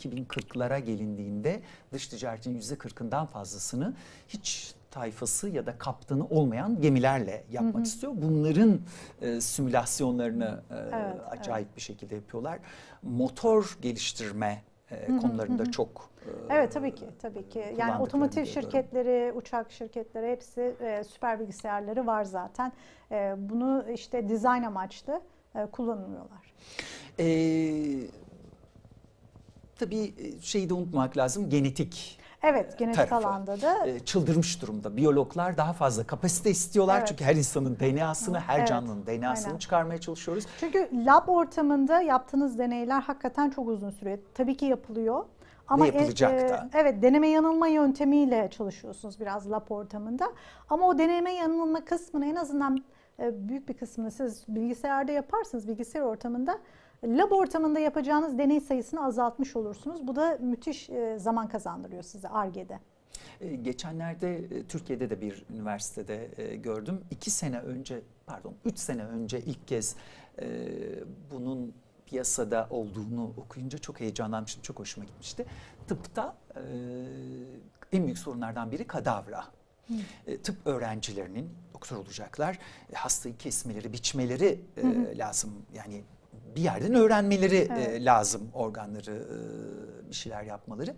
e, 0.03 0.07
2040'lara 0.07 0.79
gelindiğinde 0.79 1.61
dış 1.93 2.07
ticaretin 2.07 2.59
%40'ından 2.59 3.27
fazlasını 3.27 3.93
hiç 4.27 4.73
tayfası 4.91 5.49
ya 5.49 5.65
da 5.65 5.77
kaptanı 5.77 6.25
olmayan 6.27 6.81
gemilerle 6.81 7.43
yapmak 7.51 7.85
istiyor. 7.85 8.13
Bunların 8.15 8.79
e, 9.21 9.41
simülasyonlarını 9.41 10.61
e, 10.71 10.75
Evet, 10.75 11.15
acayip 11.29 11.75
bir 11.75 11.81
şekilde 11.81 12.15
yapıyorlar. 12.15 12.59
Motor 13.03 13.77
geliştirme 13.81 14.63
e, 14.91 15.07
konularında 15.07 15.71
çok 15.71 16.09
e, 16.16 16.16
Evet 16.49 16.71
tabii 16.73 16.95
ki 16.95 17.05
tabii 17.21 17.49
ki. 17.49 17.75
Yani 17.77 18.01
otomotiv 18.01 18.45
şirketleri, 18.45 19.33
uçak 19.33 19.71
şirketleri 19.71 20.31
hepsi 20.31 20.75
e, 20.81 21.03
süper 21.03 21.39
bilgisayarları 21.39 22.07
var 22.07 22.23
zaten. 22.23 22.71
E, 23.11 23.35
bunu 23.37 23.85
işte 23.93 24.29
dizayn 24.29 24.63
amaçlı 24.63 25.21
e, 25.55 25.65
kullanılıyorlar. 25.65 26.53
Ee, 27.19 28.07
tabii 29.79 30.13
şeyi 30.41 30.69
de 30.69 30.73
unutmamak 30.73 31.17
lazım 31.17 31.49
genetik 31.49 32.19
Evet 32.43 32.77
genetik 32.77 33.09
tarafı. 33.09 33.27
alanda 33.27 33.61
da 33.61 33.87
e, 33.87 33.99
çıldırmış 33.99 34.61
durumda. 34.61 34.97
Biyologlar 34.97 35.57
daha 35.57 35.73
fazla 35.73 36.03
kapasite 36.03 36.49
istiyorlar 36.49 36.97
Evet. 36.97 37.07
çünkü 37.07 37.23
her 37.23 37.35
insanın 37.35 37.77
DNA'sını, 37.79 38.39
her 38.39 38.57
Evet, 38.59 38.67
canlının 38.67 39.05
DNA'sını 39.05 39.47
aynen. 39.47 39.59
çıkarmaya 39.59 39.97
çalışıyoruz. 40.01 40.45
Çünkü 40.59 40.89
lab 41.05 41.27
ortamında 41.27 42.01
yaptığınız 42.01 42.57
deneyler 42.57 43.01
hakikaten 43.01 43.49
çok 43.49 43.67
uzun 43.67 43.89
sürüyor. 43.89 44.17
Tabii 44.33 44.57
ki 44.57 44.65
yapılıyor. 44.65 45.25
Ama 45.67 45.83
Ve 45.83 45.87
yapılacak 45.87 46.41
e, 46.41 46.49
da. 46.49 46.69
Evet 46.73 47.01
deneme 47.01 47.27
yanılma 47.27 47.67
yöntemiyle 47.67 48.49
çalışıyorsunuz 48.51 49.19
biraz 49.19 49.51
lab 49.51 49.69
ortamında. 49.69 50.33
Ama 50.69 50.87
o 50.87 50.97
deneme 50.97 51.33
yanılma 51.33 51.85
kısmını 51.85 52.25
en 52.25 52.35
azından 52.35 52.83
e, 53.19 53.49
büyük 53.49 53.69
bir 53.69 53.73
kısmını 53.73 54.11
siz 54.11 54.43
bilgisayarda 54.47 55.11
yaparsınız 55.11 55.67
bilgisayar 55.67 56.01
ortamında. 56.01 56.59
Lab 57.03 57.31
ortamında 57.31 57.79
yapacağınız 57.79 58.37
deney 58.37 58.59
sayısını 58.59 59.05
azaltmış 59.05 59.55
olursunuz. 59.55 60.07
Bu 60.07 60.15
da 60.15 60.37
müthiş 60.41 60.89
e, 60.89 61.19
zaman 61.19 61.47
kazandırıyor 61.47 62.03
size 62.03 62.29
ARGE'de. 62.29 62.79
E, 63.41 63.55
geçenlerde 63.55 64.35
e, 64.35 64.63
Türkiye'de 64.63 65.09
de 65.09 65.21
bir 65.21 65.45
üniversitede 65.49 66.29
e, 66.37 66.55
gördüm. 66.55 67.01
İki 67.11 67.31
sene 67.31 67.59
önce, 67.59 68.01
pardon 68.25 68.53
üç 68.65 68.79
sene 68.79 69.03
önce 69.03 69.39
ilk 69.39 69.67
kez 69.67 69.95
e, 70.41 70.45
bunun 71.31 71.73
piyasada 72.07 72.67
olduğunu 72.69 73.33
okuyunca 73.37 73.77
çok 73.77 73.99
heyecanlanmıştım, 73.99 74.61
çok 74.61 74.79
hoşuma 74.79 75.05
gitmişti. 75.05 75.45
Tıpta 75.87 76.35
e, 76.55 76.61
en 77.91 78.03
büyük 78.03 78.17
sorunlardan 78.17 78.71
biri 78.71 78.87
kadavra. 78.87 79.45
E, 80.27 80.37
tıp 80.37 80.67
öğrencilerinin 80.67 81.49
doktor 81.73 81.97
olacaklar, 81.97 82.59
e, 82.93 82.95
hastayı 82.95 83.37
kesmeleri, 83.37 83.93
biçmeleri 83.93 84.59
e, 84.77 85.17
lazım. 85.17 85.53
Yani 85.73 86.03
bir 86.55 86.61
yerden 86.61 86.93
öğrenmeleri 86.93 87.55
e, 87.55 87.67
Evet. 87.71 88.05
lazım 88.05 88.49
organları, 88.53 89.15
e, 90.05 90.09
bir 90.09 90.15
şeyler 90.15 90.43
yapmaları. 90.43 90.95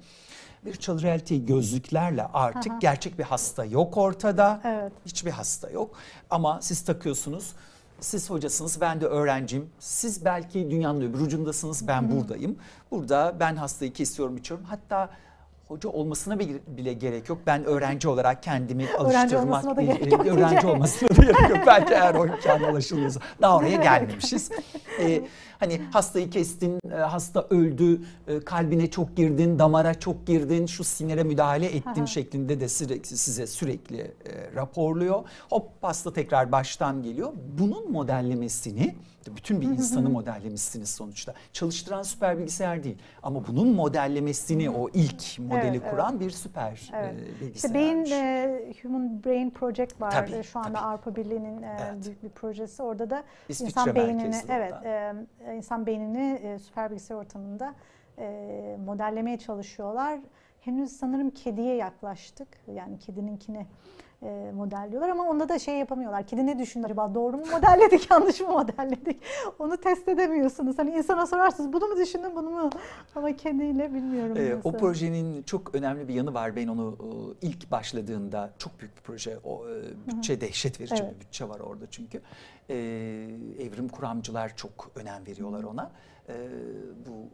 Virtual 0.65 1.01
reality 1.01 1.37
gözlüklerle 1.37 2.23
artık 2.23 2.71
Aha. 2.71 2.79
gerçek 2.79 3.19
bir 3.19 3.23
hasta 3.23 3.65
yok 3.65 3.97
ortada. 3.97 4.61
Evet. 4.63 4.93
Hiçbir 5.05 5.31
hasta 5.31 5.69
yok. 5.69 5.97
Ama 6.29 6.61
siz 6.61 6.85
takıyorsunuz. 6.85 7.53
Siz 8.01 8.29
hocasınız, 8.29 8.81
ben 8.81 9.01
de 9.01 9.05
öğrenciyim. 9.05 9.69
Siz 9.79 10.25
belki 10.25 10.71
dünyanın 10.71 11.01
öbür 11.01 11.19
ucundasınız, 11.19 11.87
ben 11.87 12.11
buradayım. 12.11 12.57
Burada 12.91 13.35
ben 13.39 13.55
hastayı 13.55 13.93
kesiyorum, 13.93 14.37
içiyorum. 14.37 14.65
Hatta 14.65 15.09
hoca 15.67 15.89
olmasına 15.89 16.39
bile 16.39 16.93
gerek 16.93 17.29
yok. 17.29 17.37
Ben 17.45 17.63
öğrenci 17.65 18.07
olarak 18.07 18.43
kendimi 18.43 18.85
alıştırmak, 18.97 19.45
olmasına 19.45 19.75
da 19.75 19.81
gerek 19.81 20.11
yok 20.11 20.25
öğrenci 20.25 20.67
olmasına 20.73 21.09
da 21.09 21.13
gerek 21.21 21.49
yok. 21.49 21.59
Belki 21.67 21.93
eğer 21.93 22.15
o 22.15 22.25
imkan 22.25 22.63
ulaşılıyorsa. 22.63 23.19
Daha 23.41 23.57
oraya 23.57 23.75
gelmemişiz. 23.83 24.51
Ee, 24.99 25.21
hani 25.59 25.81
hastayı 25.93 26.29
kestin, 26.29 26.79
e, 26.91 26.95
hasta 26.95 27.47
öldü, 27.49 28.01
e, 28.27 28.39
kalbine 28.39 28.89
çok 28.89 29.17
girdin, 29.17 29.59
damara 29.59 29.93
çok 29.99 30.27
girdin, 30.27 30.65
şu 30.65 30.83
sinire 30.83 31.23
müdahale 31.23 31.65
ettin 31.65 32.05
şeklinde 32.05 32.59
de 32.59 32.69
sürekli 32.69 33.17
size 33.17 33.47
sürekli 33.47 33.99
e, 34.01 34.55
raporluyor. 34.55 35.23
Hop 35.49 35.69
hasta 35.81 36.13
tekrar 36.13 36.51
baştan 36.51 37.03
geliyor. 37.03 37.33
Bunun 37.59 37.91
modellemesini, 37.91 38.95
bütün 39.35 39.61
bir 39.61 39.65
insanı 39.67 40.09
modellemişsiniz 40.09 40.89
sonuçta. 40.89 41.33
Çalıştıran 41.53 42.01
süper 42.03 42.37
bilgisayar 42.37 42.83
değil 42.83 42.97
ama 43.23 43.47
bunun 43.47 43.67
modellemesini, 43.67 44.69
o 44.69 44.89
ilk 44.93 45.39
modeli 45.39 45.67
Evet, 45.67 45.81
evet. 45.83 45.91
kuran 45.91 46.19
bir 46.19 46.29
süper 46.29 46.91
Evet. 46.95 47.13
e, 47.41 47.51
İşte 47.55 47.73
Beyin 47.73 48.05
e, 48.05 48.73
Human 48.83 49.23
Brain 49.23 49.49
Project 49.49 50.01
var 50.01 50.11
Tabii, 50.11 50.43
şu 50.43 50.59
anda 50.59 50.67
tabii. 50.69 50.77
Avrupa 50.79 51.15
Birliği'nin 51.15 51.61
e, 51.61 51.77
Evet. 51.81 52.05
büyük 52.05 52.23
bir 52.23 52.29
projesi. 52.29 52.83
Orada 52.83 53.09
da 53.09 53.23
İsviçre 53.49 53.81
insan 53.81 53.95
beynini 53.95 54.35
evet 54.49 54.73
e, 54.83 55.13
insan 55.53 55.85
beynini 55.85 56.39
e, 56.43 56.59
süper 56.59 56.89
bilgisayar 56.91 57.15
ortamında 57.15 57.75
e, 58.17 58.77
modellemeye 58.85 59.39
çalışıyorlar. 59.39 60.19
Henüz 60.61 60.91
sanırım 60.91 61.29
kediye 61.29 61.75
yaklaştık. 61.75 62.47
Yani 62.73 62.99
kedininkini 62.99 63.67
e, 64.23 64.51
modelliyorlar 64.55 65.09
ama 65.09 65.23
onda 65.23 65.49
da 65.49 65.59
şey 65.59 65.75
yapamıyorlar. 65.75 66.27
Kedi 66.27 66.45
ne 66.45 66.59
düşündü 66.59 66.85
acaba? 66.85 67.13
Doğru 67.15 67.37
mu 67.37 67.43
modelledik, 67.51 68.11
yanlış 68.11 68.41
mı 68.41 68.47
modelledik? 68.47 69.21
Onu 69.59 69.77
test 69.77 70.07
edemiyorsunuz. 70.07 70.77
Hani 70.79 70.91
insana 70.91 71.27
sorarsınız 71.27 71.73
bunu 71.73 71.87
mu 71.87 71.97
düşündün, 71.97 72.35
bunu 72.35 72.49
mu? 72.49 72.69
Ama 73.15 73.35
kediyle 73.35 73.93
bilmiyorum. 73.93 74.37
Ee, 74.37 74.55
o 74.63 74.71
projenin 74.71 75.43
çok 75.43 75.75
önemli 75.75 76.07
bir 76.07 76.13
yanı 76.13 76.33
var. 76.33 76.55
Ben 76.55 76.67
onu 76.67 76.97
ilk 77.41 77.71
başladığında 77.71 78.49
çok 78.57 78.79
büyük 78.79 78.97
bir 78.97 79.01
proje. 79.01 79.37
O 79.43 79.69
e, 79.69 80.07
bütçe 80.07 80.41
dehşet 80.41 80.79
verici 80.79 80.95
Evet. 81.03 81.15
bir 81.15 81.19
bütçe 81.19 81.49
var 81.49 81.59
orada 81.59 81.85
çünkü. 81.91 82.21
Ee, 82.69 82.75
evrim 83.59 83.89
kuramcılar 83.89 84.55
çok 84.55 84.91
önem 84.95 85.27
veriyorlar 85.27 85.63
ona. 85.63 85.91
Ee, 86.29 86.33
bu 87.07 87.29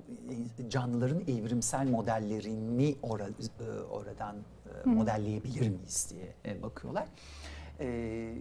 canlıların 0.70 1.22
evrimsel 1.22 1.90
modellerini 1.90 2.96
ora- 3.04 3.30
e, 3.30 3.80
oradan 3.92 4.36
e, 4.86 4.90
modelleyebilir 4.90 5.70
miyiz 5.70 6.10
diye 6.14 6.56
e, 6.56 6.64
bakıyorlar. 6.64 7.08
Ee, 7.80 8.34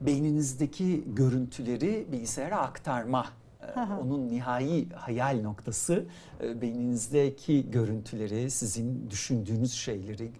beyninizdeki 0.00 1.04
görüntüleri 1.06 2.06
bilgisayara 2.12 2.58
aktarma 2.58 3.26
e, 3.62 3.66
Hı 3.66 3.80
hı. 3.80 4.00
onun 4.00 4.28
nihai 4.28 4.88
hayal 4.90 5.40
noktası 5.42 6.04
e, 6.42 6.60
beyninizdeki 6.60 7.70
görüntüleri, 7.70 8.50
sizin 8.50 9.10
düşündüğünüz 9.10 9.72
şeyleri 9.72 10.30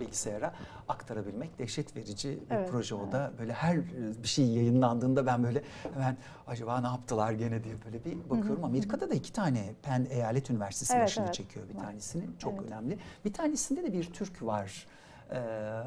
bilgisayara 0.00 0.52
aktarabilmek 0.88 1.58
dehşet 1.58 1.96
verici 1.96 2.38
bir 2.50 2.54
Evet, 2.56 2.70
proje 2.70 2.94
o 2.94 3.12
da. 3.12 3.32
Böyle 3.38 3.52
her 3.52 3.76
e, 3.76 4.22
bir 4.22 4.28
şey 4.28 4.46
yayınlandığında 4.46 5.26
ben 5.26 5.42
böyle 5.42 5.62
hemen 5.94 6.16
acaba 6.46 6.80
ne 6.80 6.86
yaptılar 6.86 7.32
gene 7.32 7.64
diye 7.64 7.74
böyle 7.84 8.04
bir 8.04 8.30
bakıyorum. 8.30 8.64
Amerika'da 8.64 9.10
da 9.10 9.14
iki 9.14 9.32
tane 9.32 9.74
Penn 9.82 10.04
Eyalet 10.10 10.50
Üniversitesi 10.50 10.92
Evet, 10.94 11.04
başını 11.04 11.24
evet. 11.24 11.34
çekiyor 11.34 11.68
bir 11.68 11.74
tanesini. 11.78 12.24
Çok 12.38 12.54
Evet. 12.54 12.66
önemli. 12.66 12.98
Bir 13.24 13.32
tanesinde 13.32 13.82
de 13.84 13.92
bir 13.92 14.04
Türk 14.12 14.42
var. 14.42 14.86
Ee, 15.30 15.38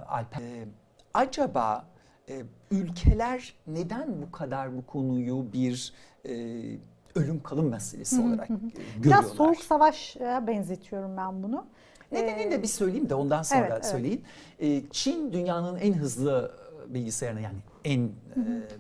Alper. 0.08 0.42
Ee, 0.42 0.66
acaba 1.14 1.86
e, 2.30 2.42
ülkeler 2.72 3.54
neden 3.68 4.22
bu 4.22 4.32
kadar 4.32 4.78
bu 4.78 4.86
konuyu 4.86 5.54
bir 5.54 5.94
e, 6.26 6.32
ölüm 7.16 7.44
kalım 7.44 7.70
meselesi 7.70 8.22
olarak 8.22 8.50
e, 8.50 8.54
Biraz 8.54 9.02
görüyorlar? 9.04 9.36
soğuk 9.36 9.58
savaşa 9.58 10.48
benzetiyorum 10.48 11.18
ben 11.18 11.44
bunu. 11.44 11.66
Nedenini 12.16 12.52
de 12.52 12.62
bir 12.62 12.68
söyleyeyim 12.68 13.10
de 13.10 13.16
ondan 13.16 13.44
sonra 13.44 13.60
evet, 13.60 13.72
evet. 13.72 13.86
söyleyeyim. 13.86 14.22
Ee, 14.60 14.82
Çin 14.92 15.34
dünyanın 15.34 15.78
en 15.80 15.94
hızlı 15.94 16.52
bilgisayarına 16.88 17.40
yani 17.40 17.56
en 17.86 18.02
e, 18.02 18.10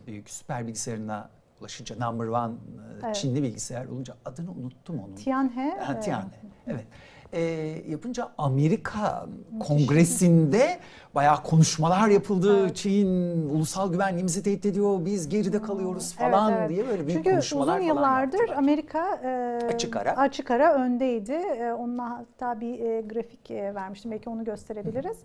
büyük 0.07 0.29
süper 0.29 0.67
bilgisayarına 0.67 1.29
ulaşınca 1.61 1.95
number 2.09 2.27
one 2.27 2.53
e, 2.53 3.05
Evet. 3.05 3.15
Çinli 3.15 3.43
bilgisayar 3.43 3.85
olunca 3.85 4.15
adını 4.25 4.51
unuttum 4.51 4.99
onun. 4.99 5.15
Tianhe. 5.15 5.77
Ha, 5.79 5.93
e, 5.93 5.99
Tianhe. 5.99 6.27
Evet. 6.67 6.85
E, 7.33 7.41
yapınca 7.87 8.29
Amerika 8.37 9.25
kongresinde 9.59 10.79
bayağı 11.15 11.43
konuşmalar 11.43 12.07
yapıldı. 12.07 12.59
Evet. 12.61 12.75
Çin 12.75 13.07
ulusal 13.49 13.91
güvenliğimizi 13.91 14.43
tehdit 14.43 14.65
ediyor. 14.65 15.05
Biz 15.05 15.29
geride 15.29 15.61
kalıyoruz 15.61 16.15
Evet, 16.19 16.31
falan 16.31 16.53
evet. 16.53 16.69
diye 16.69 16.87
böyle 16.87 17.07
büyük 17.07 17.11
Çünkü 17.11 17.29
konuşmalar 17.29 17.63
uzun 17.63 17.73
falan 17.73 17.95
yıllardır 17.95 18.37
yaptılar. 18.39 18.57
Amerika 18.57 19.19
e, 19.23 19.59
Açık 19.73 19.95
ara. 19.95 20.17
açık 20.17 20.51
ara 20.51 20.73
öndeydi. 20.73 21.31
E, 21.31 21.73
onunla 21.73 22.09
hatta 22.09 22.61
bir 22.61 22.79
e, 22.79 23.01
grafik 23.01 23.51
e, 23.51 23.75
vermiştim. 23.75 24.11
Belki 24.11 24.29
onu 24.29 24.43
gösterebiliriz. 24.43 25.17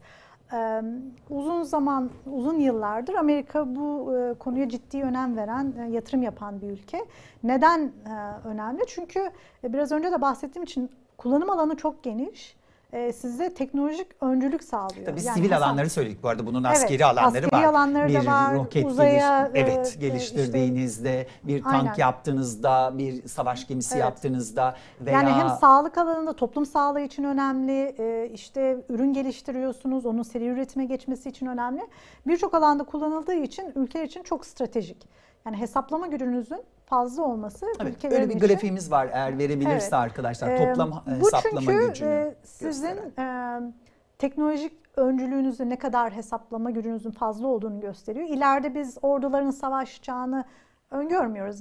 E, 0.52 0.82
uzun 1.30 1.62
zaman, 1.62 2.10
uzun 2.32 2.58
yıllardır 2.58 3.14
Amerika 3.14 3.76
bu 3.76 4.16
e, 4.16 4.34
konuya 4.34 4.68
ciddi 4.68 5.02
önem 5.02 5.36
veren, 5.36 5.74
e, 5.78 5.90
yatırım 5.90 6.22
yapan 6.22 6.60
bir 6.60 6.66
ülke. 6.70 7.04
Neden 7.42 7.80
e, 7.80 8.48
önemli? 8.48 8.80
Çünkü 8.86 9.30
e, 9.64 9.72
biraz 9.72 9.92
önce 9.92 10.12
de 10.12 10.20
bahsettiğim 10.20 10.64
için 10.64 10.90
kullanım 11.20 11.50
alanı 11.50 11.76
çok 11.76 12.02
geniş. 12.02 12.56
E, 12.92 13.12
size 13.12 13.54
teknolojik 13.54 14.06
öncülük 14.20 14.64
sağlıyor. 14.64 15.06
Tabii 15.06 15.22
Yani 15.24 15.36
sivil 15.38 15.50
hesap- 15.50 15.58
alanları 15.62 15.90
söyledik 15.90 16.22
bu 16.22 16.28
arada. 16.28 16.46
Bunun 16.46 16.64
Evet, 16.64 16.76
askeri 16.76 17.04
alanları 17.04 17.26
askeri 17.46 17.52
var. 17.52 17.64
alanları 17.64 18.08
bir 18.08 18.14
da 18.14 18.26
var, 18.26 18.54
roket 18.54 18.86
uzaya, 18.86 19.46
geliş- 19.46 19.50
evet, 19.64 19.96
e, 19.96 20.00
geliştirdiğinizde, 20.00 21.26
bir 21.44 21.62
tank 21.62 21.74
Aynen. 21.74 21.94
yaptığınızda, 21.98 22.92
bir 22.98 23.28
savaş 23.28 23.66
gemisi 23.66 23.94
Evet. 23.94 24.04
yaptığınızda 24.04 24.76
veya 25.00 25.16
Yani 25.22 25.30
hem 25.32 25.48
sağlık 25.48 25.98
alanında 25.98 26.32
toplum 26.32 26.66
sağlığı 26.66 27.00
için 27.00 27.24
önemli, 27.24 27.94
e, 27.98 28.30
işte 28.34 28.76
ürün 28.88 29.12
geliştiriyorsunuz, 29.12 30.06
onun 30.06 30.22
seri 30.22 30.46
üretime 30.46 30.84
geçmesi 30.84 31.28
için 31.28 31.46
önemli. 31.46 31.82
Birçok 32.26 32.54
alanda 32.54 32.84
kullanıldığı 32.84 33.34
için 33.34 33.72
ülke 33.74 34.04
için 34.04 34.22
çok 34.22 34.46
stratejik. 34.46 35.08
Yani 35.46 35.56
hesaplama 35.56 36.06
gücünüzün 36.06 36.62
fazla 36.90 37.22
olması 37.22 37.66
Evet, 37.80 37.96
ülkelerin 37.96 38.20
öyle 38.22 38.30
bir 38.30 38.36
için- 38.36 38.48
grafiğimiz 38.48 38.90
var 38.90 39.08
eğer 39.12 39.38
verebilirse 39.38 39.72
Evet. 39.84 39.92
arkadaşlar. 39.92 40.48
Ee, 40.50 40.56
Toplam 40.68 40.90
Bu 41.06 41.10
hesaplama 41.26 41.60
çünkü 41.60 41.88
gücünü 41.88 42.08
e, 42.10 42.34
sizin 42.42 42.94
gösteren. 42.96 43.60
e, 43.60 43.72
teknolojik 44.18 44.72
öncülüğünüzü 44.96 45.68
ne 45.68 45.78
kadar 45.78 46.12
hesaplama 46.12 46.70
gücünüzün 46.70 47.10
fazla 47.10 47.46
olduğunu 47.46 47.80
gösteriyor. 47.80 48.28
İleride 48.28 48.74
biz 48.74 48.98
orduların 49.02 49.50
savaşacağını 49.50 50.44
öngörmüyoruz. 50.90 51.60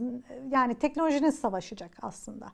Yani 0.51 0.75
teknolojinin 0.75 1.29
savaşacak 1.29 1.91
aslında. 2.01 2.45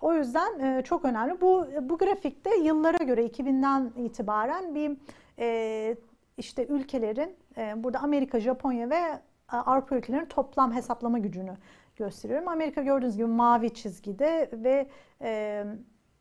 O 0.00 0.14
yüzden 0.14 0.58
e, 0.58 0.82
çok 0.82 1.04
önemli. 1.04 1.40
Bu 1.40 1.66
bu 1.82 1.98
grafikte 1.98 2.56
yıllara 2.56 3.04
göre 3.04 3.26
2000'den 3.26 3.92
itibaren 3.96 4.74
bir 4.74 4.96
e, 5.38 5.96
işte 6.36 6.66
ülkelerin 6.66 7.36
e, 7.58 7.84
burada 7.84 7.98
Amerika, 7.98 8.40
Japonya 8.40 8.90
ve 8.90 9.00
Avrupa 9.48 9.96
ülkelerinin 9.96 10.26
toplam 10.28 10.72
hesaplama 10.72 11.18
gücünü 11.18 11.54
gösteriyorum. 11.96 12.48
Amerika 12.48 12.82
gördüğünüz 12.82 13.16
gibi 13.16 13.26
mavi 13.26 13.74
çizgide 13.74 14.50
ve 14.52 14.88
e, 15.22 15.64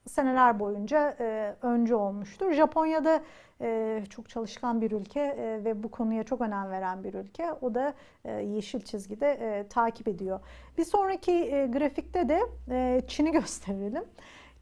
seneler 0.08 0.60
boyunca 0.60 1.16
e, 1.20 1.56
önce 1.62 1.96
olmuştur. 1.96 2.52
Japonya'da 2.52 3.24
e, 3.62 4.04
çok 4.10 4.30
çalışkan 4.30 4.82
bir 4.82 4.92
ülke 4.92 5.20
e, 5.20 5.64
ve 5.66 5.84
bu 5.84 5.92
konuya 5.92 6.24
çok 6.24 6.42
önem 6.42 6.72
veren 6.72 7.04
bir 7.04 7.14
ülke. 7.14 7.54
O 7.54 7.76
da 7.76 7.94
e, 8.26 8.32
yeşil 8.32 8.82
çizgide 8.82 9.32
e, 9.32 9.68
takip 9.68 10.08
ediyor. 10.08 10.40
Bir 10.78 10.86
sonraki 10.86 11.32
e, 11.32 11.68
grafikte 11.68 12.30
de 12.30 12.40
e, 12.72 13.02
Çin'i 13.08 13.32
gösterelim. 13.42 14.04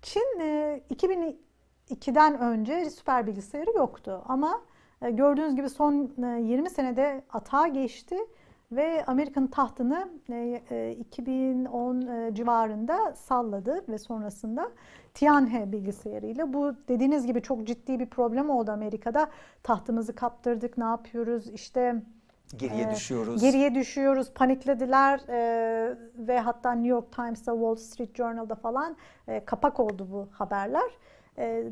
Çin 0.01 0.39
e, 0.39 0.81
2002'den 0.93 2.39
önce 2.39 2.89
süper 2.89 3.27
bilgisayarı 3.27 3.71
yoktu 3.77 4.23
ama 4.25 4.61
e, 5.01 5.11
gördüğünüz 5.11 5.55
gibi 5.55 5.69
son 5.69 6.13
e, 6.23 6.41
20 6.41 6.69
senede 6.69 7.23
atağa 7.29 7.67
geçti 7.67 8.17
ve 8.71 9.05
Amerika'nın 9.05 9.47
tahtını 9.47 10.09
e, 10.29 10.61
e, 10.69 10.91
2010 10.91 12.01
e, 12.01 12.35
civarında 12.35 13.13
salladı 13.13 13.83
ve 13.89 13.97
sonrasında 13.97 14.71
Tianhe 15.13 15.71
bilgisayarıyla 15.71 16.53
bu 16.53 16.75
dediğiniz 16.87 17.25
gibi 17.25 17.41
çok 17.41 17.67
ciddi 17.67 17.99
bir 17.99 18.05
problem 18.05 18.49
oldu 18.49 18.71
Amerika'da. 18.71 19.29
Tahtımızı 19.63 20.15
kaptırdık, 20.15 20.77
ne 20.77 20.83
yapıyoruz? 20.83 21.47
İşte 21.47 22.01
geriye 22.57 22.83
e, 22.83 22.91
düşüyoruz. 22.91 23.41
Geriye 23.41 23.75
düşüyoruz, 23.75 24.33
paniklediler 24.33 25.19
e, 25.29 25.97
ve 26.17 26.39
hatta 26.39 26.71
New 26.71 26.87
York 26.87 27.11
Times'ta, 27.11 27.51
Wall 27.51 27.75
Street 27.75 28.15
Journal'da 28.15 28.55
falan 28.55 28.97
e, 29.27 29.45
kapak 29.45 29.79
oldu 29.79 30.07
bu 30.11 30.27
haberler. 30.31 30.91
E, 31.37 31.63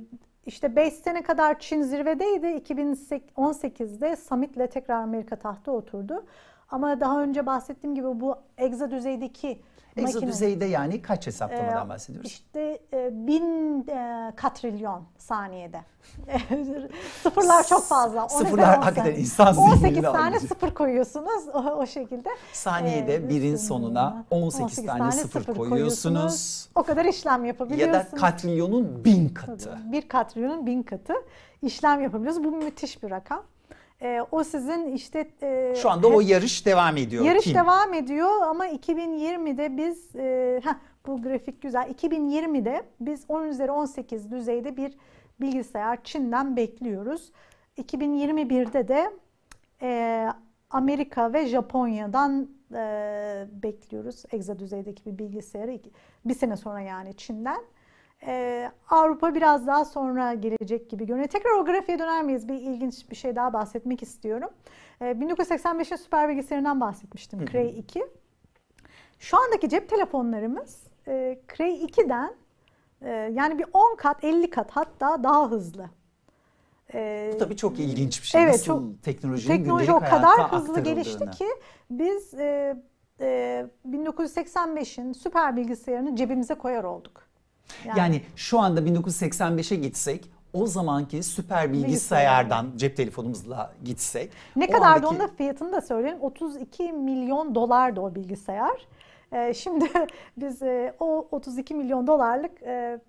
işte 0.46 0.76
5 0.76 0.94
sene 0.94 1.24
kadar 1.24 1.60
Çin 1.60 1.82
zirvedeydi. 1.82 2.48
2018'de 2.48 4.16
summitle 4.16 4.68
tekrar 4.68 5.02
Amerika 5.02 5.36
tahta 5.36 5.72
oturdu. 5.72 6.26
Ama 6.71 6.99
daha 6.99 7.21
önce 7.23 7.45
bahsettiğim 7.45 7.95
gibi 7.95 8.08
bu 8.08 8.36
egza 8.58 8.91
düzeydeki 8.91 9.62
Egzo 9.97 10.19
makine- 10.19 10.27
düzeyde 10.27 10.65
yani 10.65 11.01
kaç 11.01 11.27
hesaplamadan 11.27 11.86
ee, 11.86 11.89
bahsediyoruz? 11.89 12.32
İşte 12.32 12.79
e, 12.93 13.10
bin 13.27 13.88
e, 13.88 14.34
katrilyon 14.36 15.03
saniyede. 15.17 15.82
Sıfırlar 17.23 17.67
çok 17.67 17.84
fazla. 17.84 18.23
10 18.23 18.27
Sıfırlar 18.27 18.77
hakikaten 18.79 19.15
insan 19.15 19.58
18 19.58 19.79
zihnini 19.82 20.01
tane 20.01 20.27
alıyor. 20.27 20.41
sıfır 20.41 20.73
koyuyorsunuz 20.73 21.47
o, 21.53 21.58
o 21.60 21.86
şekilde. 21.86 22.29
Saniyede 22.53 23.15
Ee, 23.15 23.29
birin 23.29 23.55
sonuna 23.55 24.25
18, 24.29 24.86
tane, 24.86 25.12
sıfır, 25.12 25.45
koyuyorsunuz. 25.45 26.69
O 26.75 26.84
kadar 26.84 27.05
işlem 27.05 27.41
Ya 27.41 27.47
yapabiliyorsunuz. 27.47 28.12
da 28.12 28.17
katrilyonun 28.17 29.05
bin 29.05 29.29
katı. 29.29 29.77
Bir 29.91 30.08
katrilyonun 30.08 30.65
bin 30.65 30.84
katı 30.84 31.13
işlem 31.62 32.01
yapabiliyoruz. 32.01 32.43
Bu 32.43 32.51
müthiş 32.51 33.03
bir 33.03 33.10
rakam. 33.10 33.43
Ee, 34.02 34.22
o 34.32 34.44
sizin 34.44 34.92
işte... 34.92 35.32
e, 35.42 35.74
Şu 35.76 35.90
anda 35.90 36.08
o 36.08 36.22
hep- 36.22 36.30
yarış 36.30 36.66
devam 36.66 36.98
ediyor. 36.98 37.26
Yarış 37.26 37.44
Kim? 37.44 37.56
devam 37.56 37.94
ediyor 37.94 38.30
ama 38.48 38.68
2020'de 38.68 39.78
biz 39.78 40.16
e, 40.16 40.62
heh, 40.64 40.74
bu 41.08 41.22
grafik 41.22 41.62
güzel. 41.62 41.90
2020'de 41.92 42.84
biz 43.00 43.26
10 43.28 43.44
üzeri 43.44 43.72
18 43.72 44.32
düzeyde 44.32 44.78
bir 44.78 44.98
bilgisayar 45.42 46.04
Çin'den 46.04 46.56
bekliyoruz. 46.56 47.32
2021'de 47.78 48.88
de 48.88 49.12
e, 49.82 50.28
Amerika 50.70 51.34
ve 51.34 51.46
Japonya'dan 51.46 52.50
e, 52.76 53.48
bekliyoruz 53.64 54.24
egza 54.32 54.60
düzeydeki 54.60 55.06
bir 55.06 55.18
bilgisayarı 55.18 55.80
bir 56.26 56.34
sene 56.36 56.58
sonra 56.58 56.82
yani 56.82 57.18
Çin'den. 57.18 57.62
E, 58.25 58.71
Avrupa 58.89 59.36
biraz 59.36 59.67
daha 59.67 59.86
sonra 59.86 60.34
gelecek 60.34 60.89
gibi 60.89 61.05
görünüyor. 61.05 61.29
Tekrar 61.29 61.51
o 61.51 61.65
grafiğe 61.65 61.99
döner 61.99 62.23
miyiz? 62.23 62.47
Bir 62.47 62.53
ilginç 62.53 63.10
bir 63.12 63.15
şey 63.15 63.36
daha 63.36 63.53
bahsetmek 63.53 64.03
istiyorum. 64.03 64.49
E, 65.01 65.05
1985'in 65.05 65.95
süper 65.95 66.29
bilgisayarından 66.29 66.82
bahsetmiştim. 66.82 67.45
Cray 67.45 67.79
2. 67.79 68.05
Şu 69.19 69.38
andaki 69.38 69.69
cep 69.69 69.89
telefonlarımız 69.89 70.84
e, 71.08 71.39
Cray 71.58 71.84
2'den 71.86 72.34
e, 73.01 73.10
yani 73.12 73.60
bir 73.60 73.65
10 73.73 73.95
kat 73.95 74.23
50 74.23 74.49
kat 74.49 74.71
hatta 74.71 75.23
daha 75.23 75.51
hızlı. 75.51 75.89
E, 76.93 77.32
Bu 77.34 77.38
tabii 77.38 77.55
çok 77.58 77.79
ilginç 77.79 78.21
bir 78.21 78.27
şey. 78.27 78.43
Evet, 78.43 78.53
Nasıl 78.53 78.65
çok- 78.65 79.03
teknolojinin 79.03 79.58
teknoloji 79.58 79.91
o 79.91 79.99
kadar 79.99 80.51
hızlı 80.51 80.79
gelişti 80.79 81.29
ki 81.29 81.47
biz 81.89 82.34
e, 82.34 82.75
e, 83.21 83.65
1985'in 83.89 85.13
süper 85.13 85.55
bilgisayarını 85.55 86.15
cebimize 86.15 86.53
koyar 86.55 86.84
olduk. 86.84 87.29
Yani, 87.97 88.21
şu 88.36 88.60
anda 88.60 88.79
1985'e 88.82 89.77
gitsek 89.77 90.29
o 90.53 90.67
zamanki 90.67 91.23
süper 91.23 91.73
bilgisayardan 91.73 92.67
cep 92.75 92.97
telefonumuzla 92.97 93.73
gitsek 93.84 94.32
Ne 94.55 94.65
o 94.65 94.71
kadardı 94.71 95.05
andaki- 95.05 95.10
onun 95.10 95.19
da 95.19 95.27
fiyatını 95.27 95.71
da 95.73 95.82
söyleyelim. 95.82 96.21
32 96.21 96.91
milyon 96.93 97.55
dolardı 97.55 98.01
o 98.01 98.15
bilgisayar. 98.15 98.88
Ee, 99.34 99.53
şimdi 99.53 99.86
biz 100.38 100.62
e, 100.62 100.93
o 100.99 101.27
32 101.32 101.75
milyon 101.75 102.08
dolarlık 102.08 102.63
e, 102.63 102.99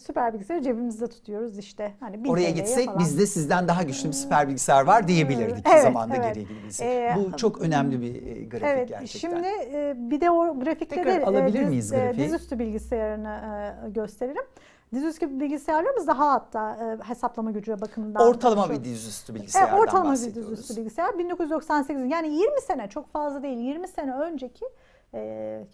süper 0.00 0.32
bilgisayarı 0.34 0.62
cebimizde 0.64 1.06
tutuyoruz 1.06 1.58
işte. 1.58 1.92
Hani 2.00 2.24
bin 2.24 2.28
Oraya 2.30 2.50
gitsek 2.50 2.86
falan. 2.86 2.98
bizde 2.98 3.26
sizden 3.26 3.68
daha 3.68 3.82
güçlü 3.82 4.08
bir 4.08 4.12
süper 4.14 4.48
bilgisayar 4.48 4.82
var 4.86 5.08
diyebilirdik 5.08 5.66
Evet, 5.72 5.82
zamanda 5.82 6.16
evet. 6.16 6.34
geriye 6.34 6.44
gidebilsek. 6.44 6.86
Ee, 6.86 7.16
Bu 7.16 7.36
çok 7.36 7.60
önemli 7.60 8.00
bir 8.00 8.26
e, 8.26 8.44
grafik 8.44 8.66
Evet, 8.66 8.88
gerçekten. 8.88 9.28
şimdi 9.30 9.48
e, 9.72 9.94
bir 9.96 10.20
de 10.20 10.30
o 10.30 10.60
grafikte 10.60 10.96
Tekrar 10.96 11.14
de 11.20 11.22
e, 11.22 11.24
alabilir 11.24 11.60
diz- 11.62 11.68
miyiz 11.68 11.92
e, 11.92 11.96
grafiği? 11.96 12.26
dizüstü 12.26 12.58
bilgisayarını 12.58 13.40
e, 13.86 13.90
gösterelim. 13.90 14.42
Dizüstü 14.94 15.40
bilgisayarlarımız 15.40 16.06
daha 16.06 16.32
hatta 16.32 16.98
e, 17.04 17.08
hesaplama 17.08 17.50
gücü 17.50 17.80
bakımından. 17.80 18.28
Ortalama 18.28 18.70
bir 18.70 18.84
dizüstü 18.84 19.32
Evet, 19.32 19.40
bilgisayardan 19.42 19.78
ortalama 19.78 20.12
bir 20.12 20.34
dizüstü 20.34 20.76
bilgisayar. 20.76 21.18
1998 21.18 22.10
yani 22.10 22.28
20 22.28 22.60
sene 22.60 22.88
çok 22.88 23.12
fazla 23.12 23.42
değil. 23.42 23.58
20 23.58 23.88
sene 23.88 24.12
önceki 24.14 24.64
e, 25.14 25.20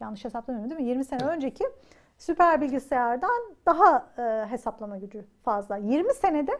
yanlış 0.00 0.24
hesaplamıyorum 0.24 0.70
değil 0.70 0.80
mi? 0.82 0.88
20 0.88 1.04
sene 1.04 1.24
önceki 1.24 1.64
süper 2.26 2.60
bilgisayardan 2.60 3.42
daha 3.66 4.06
e, 4.18 4.50
hesaplama 4.50 4.96
gücü 4.96 5.24
fazla. 5.44 5.76
20 5.76 6.14
senede 6.14 6.58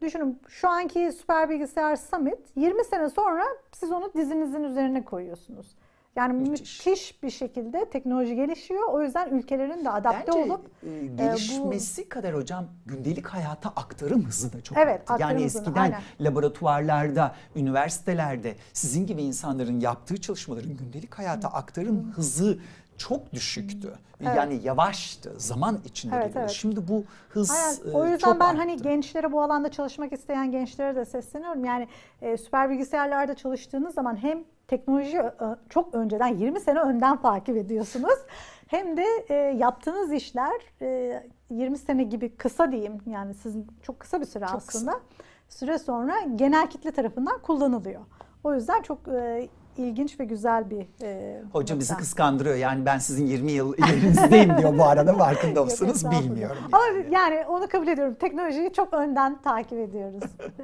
düşünün 0.00 0.42
şu 0.48 0.68
anki 0.68 1.12
süper 1.12 1.50
bilgisayar 1.50 1.96
Summit 1.96 2.38
20 2.56 2.84
sene 2.84 3.10
sonra 3.10 3.44
siz 3.72 3.92
onu 3.92 4.12
dizinizin 4.14 4.64
üzerine 4.64 5.04
koyuyorsunuz. 5.04 5.76
Yani 6.16 6.32
Müthiş. 6.32 6.86
müthiş, 6.86 7.22
bir 7.22 7.30
şekilde 7.30 7.90
teknoloji 7.90 8.36
gelişiyor. 8.36 8.82
O 8.88 9.02
yüzden 9.02 9.30
ülkelerin 9.30 9.84
de 9.84 9.90
adapte 9.90 10.32
Bence 10.32 10.52
olup 10.52 10.70
e, 10.82 11.06
gelişmesi 11.06 12.08
kadar 12.08 12.34
hocam 12.34 12.66
gündelik 12.86 13.26
hayata 13.26 13.68
aktarım 13.68 14.24
hızı 14.24 14.52
da 14.52 14.60
çok 14.60 14.78
Evet, 14.78 15.00
aktarım 15.00 15.20
Yani 15.20 15.44
hızını, 15.44 15.62
eskiden 15.62 15.80
aynen. 15.80 16.00
laboratuvarlarda, 16.20 17.34
üniversitelerde 17.56 18.54
sizin 18.72 19.06
gibi 19.06 19.22
insanların 19.22 19.80
yaptığı 19.80 20.20
çalışmaların 20.20 20.76
gündelik 20.76 21.14
hayata 21.14 21.48
aktarım 21.48 22.12
hızı 22.12 22.58
çok 22.98 23.32
düşüktü. 23.32 23.92
Evet. 24.20 24.36
Yani 24.36 24.60
yavaştı. 24.64 25.32
Zaman 25.36 25.78
içinde 25.84 26.16
Evet, 26.16 26.32
evet. 26.36 26.50
Şimdi 26.50 26.88
bu 26.88 27.04
hız 27.30 27.50
Aynen. 27.50 27.94
e, 27.94 27.96
O 27.96 28.04
yüzden 28.04 28.18
çok 28.18 28.40
ben 28.40 28.44
arttı. 28.46 28.56
hani 28.58 28.76
gençlere 28.76 29.32
bu 29.32 29.42
alanda 29.42 29.68
çalışmak 29.70 30.12
isteyen 30.12 30.50
gençlere 30.50 30.96
de 30.96 31.04
sesleniyorum. 31.04 31.64
Yani 31.64 31.88
e, 32.22 32.36
süper 32.36 32.70
bilgisayarlarda 32.70 33.34
çalıştığınız 33.34 33.94
zaman 33.94 34.16
hem 34.22 34.44
teknoloji 34.68 35.18
ö- 35.20 35.56
çok 35.68 35.94
önceden 35.94 36.26
20 36.26 36.60
sene 36.60 36.80
önden 36.80 37.22
takip 37.22 37.56
ediyorsunuz. 37.56 38.18
Hem 38.66 38.96
de 38.96 39.04
e, 39.28 39.34
yaptığınız 39.34 40.12
işler 40.12 40.52
e, 40.82 41.22
20 41.50 41.78
sene 41.78 42.02
gibi 42.04 42.36
kısa 42.36 42.72
diyeyim 42.72 42.98
yani 43.06 43.34
sizin 43.34 43.66
çok 43.82 44.00
kısa 44.00 44.20
bir 44.20 44.26
süre 44.26 44.46
Çok 44.46 44.56
aslında. 44.56 45.00
Süre 45.48 45.78
sonra 45.78 46.14
genel 46.36 46.70
kitle 46.70 46.90
tarafından 46.90 47.38
kullanılıyor. 47.38 48.00
O 48.44 48.54
yüzden 48.54 48.82
çok 48.82 49.08
e, 49.08 49.48
ilginç 49.78 50.20
ve 50.20 50.24
güzel 50.24 50.70
bir 50.70 50.86
e, 51.02 51.42
Hocam 51.52 51.78
bizi 51.78 51.96
kıskandırıyor. 51.96 52.56
Yani 52.56 52.86
ben 52.86 52.98
sizin 52.98 53.26
20 53.26 53.52
yıl 53.52 53.74
ilerinizdeyim 53.78 54.58
diyor 54.58 54.78
bu 54.78 54.84
arada 54.84 55.14
farkında 55.14 55.64
estağfurullah. 55.66 56.22
bilmiyorum. 56.22 56.62
Ama 56.72 56.84
yani. 56.84 57.06
yani 57.14 57.46
onu 57.46 57.68
kabul 57.68 57.88
ediyorum. 57.88 58.14
Teknolojiyi 58.14 58.72
çok 58.72 58.94
önden 58.94 59.38
takip 59.42 59.78
ediyoruz. 59.78 60.22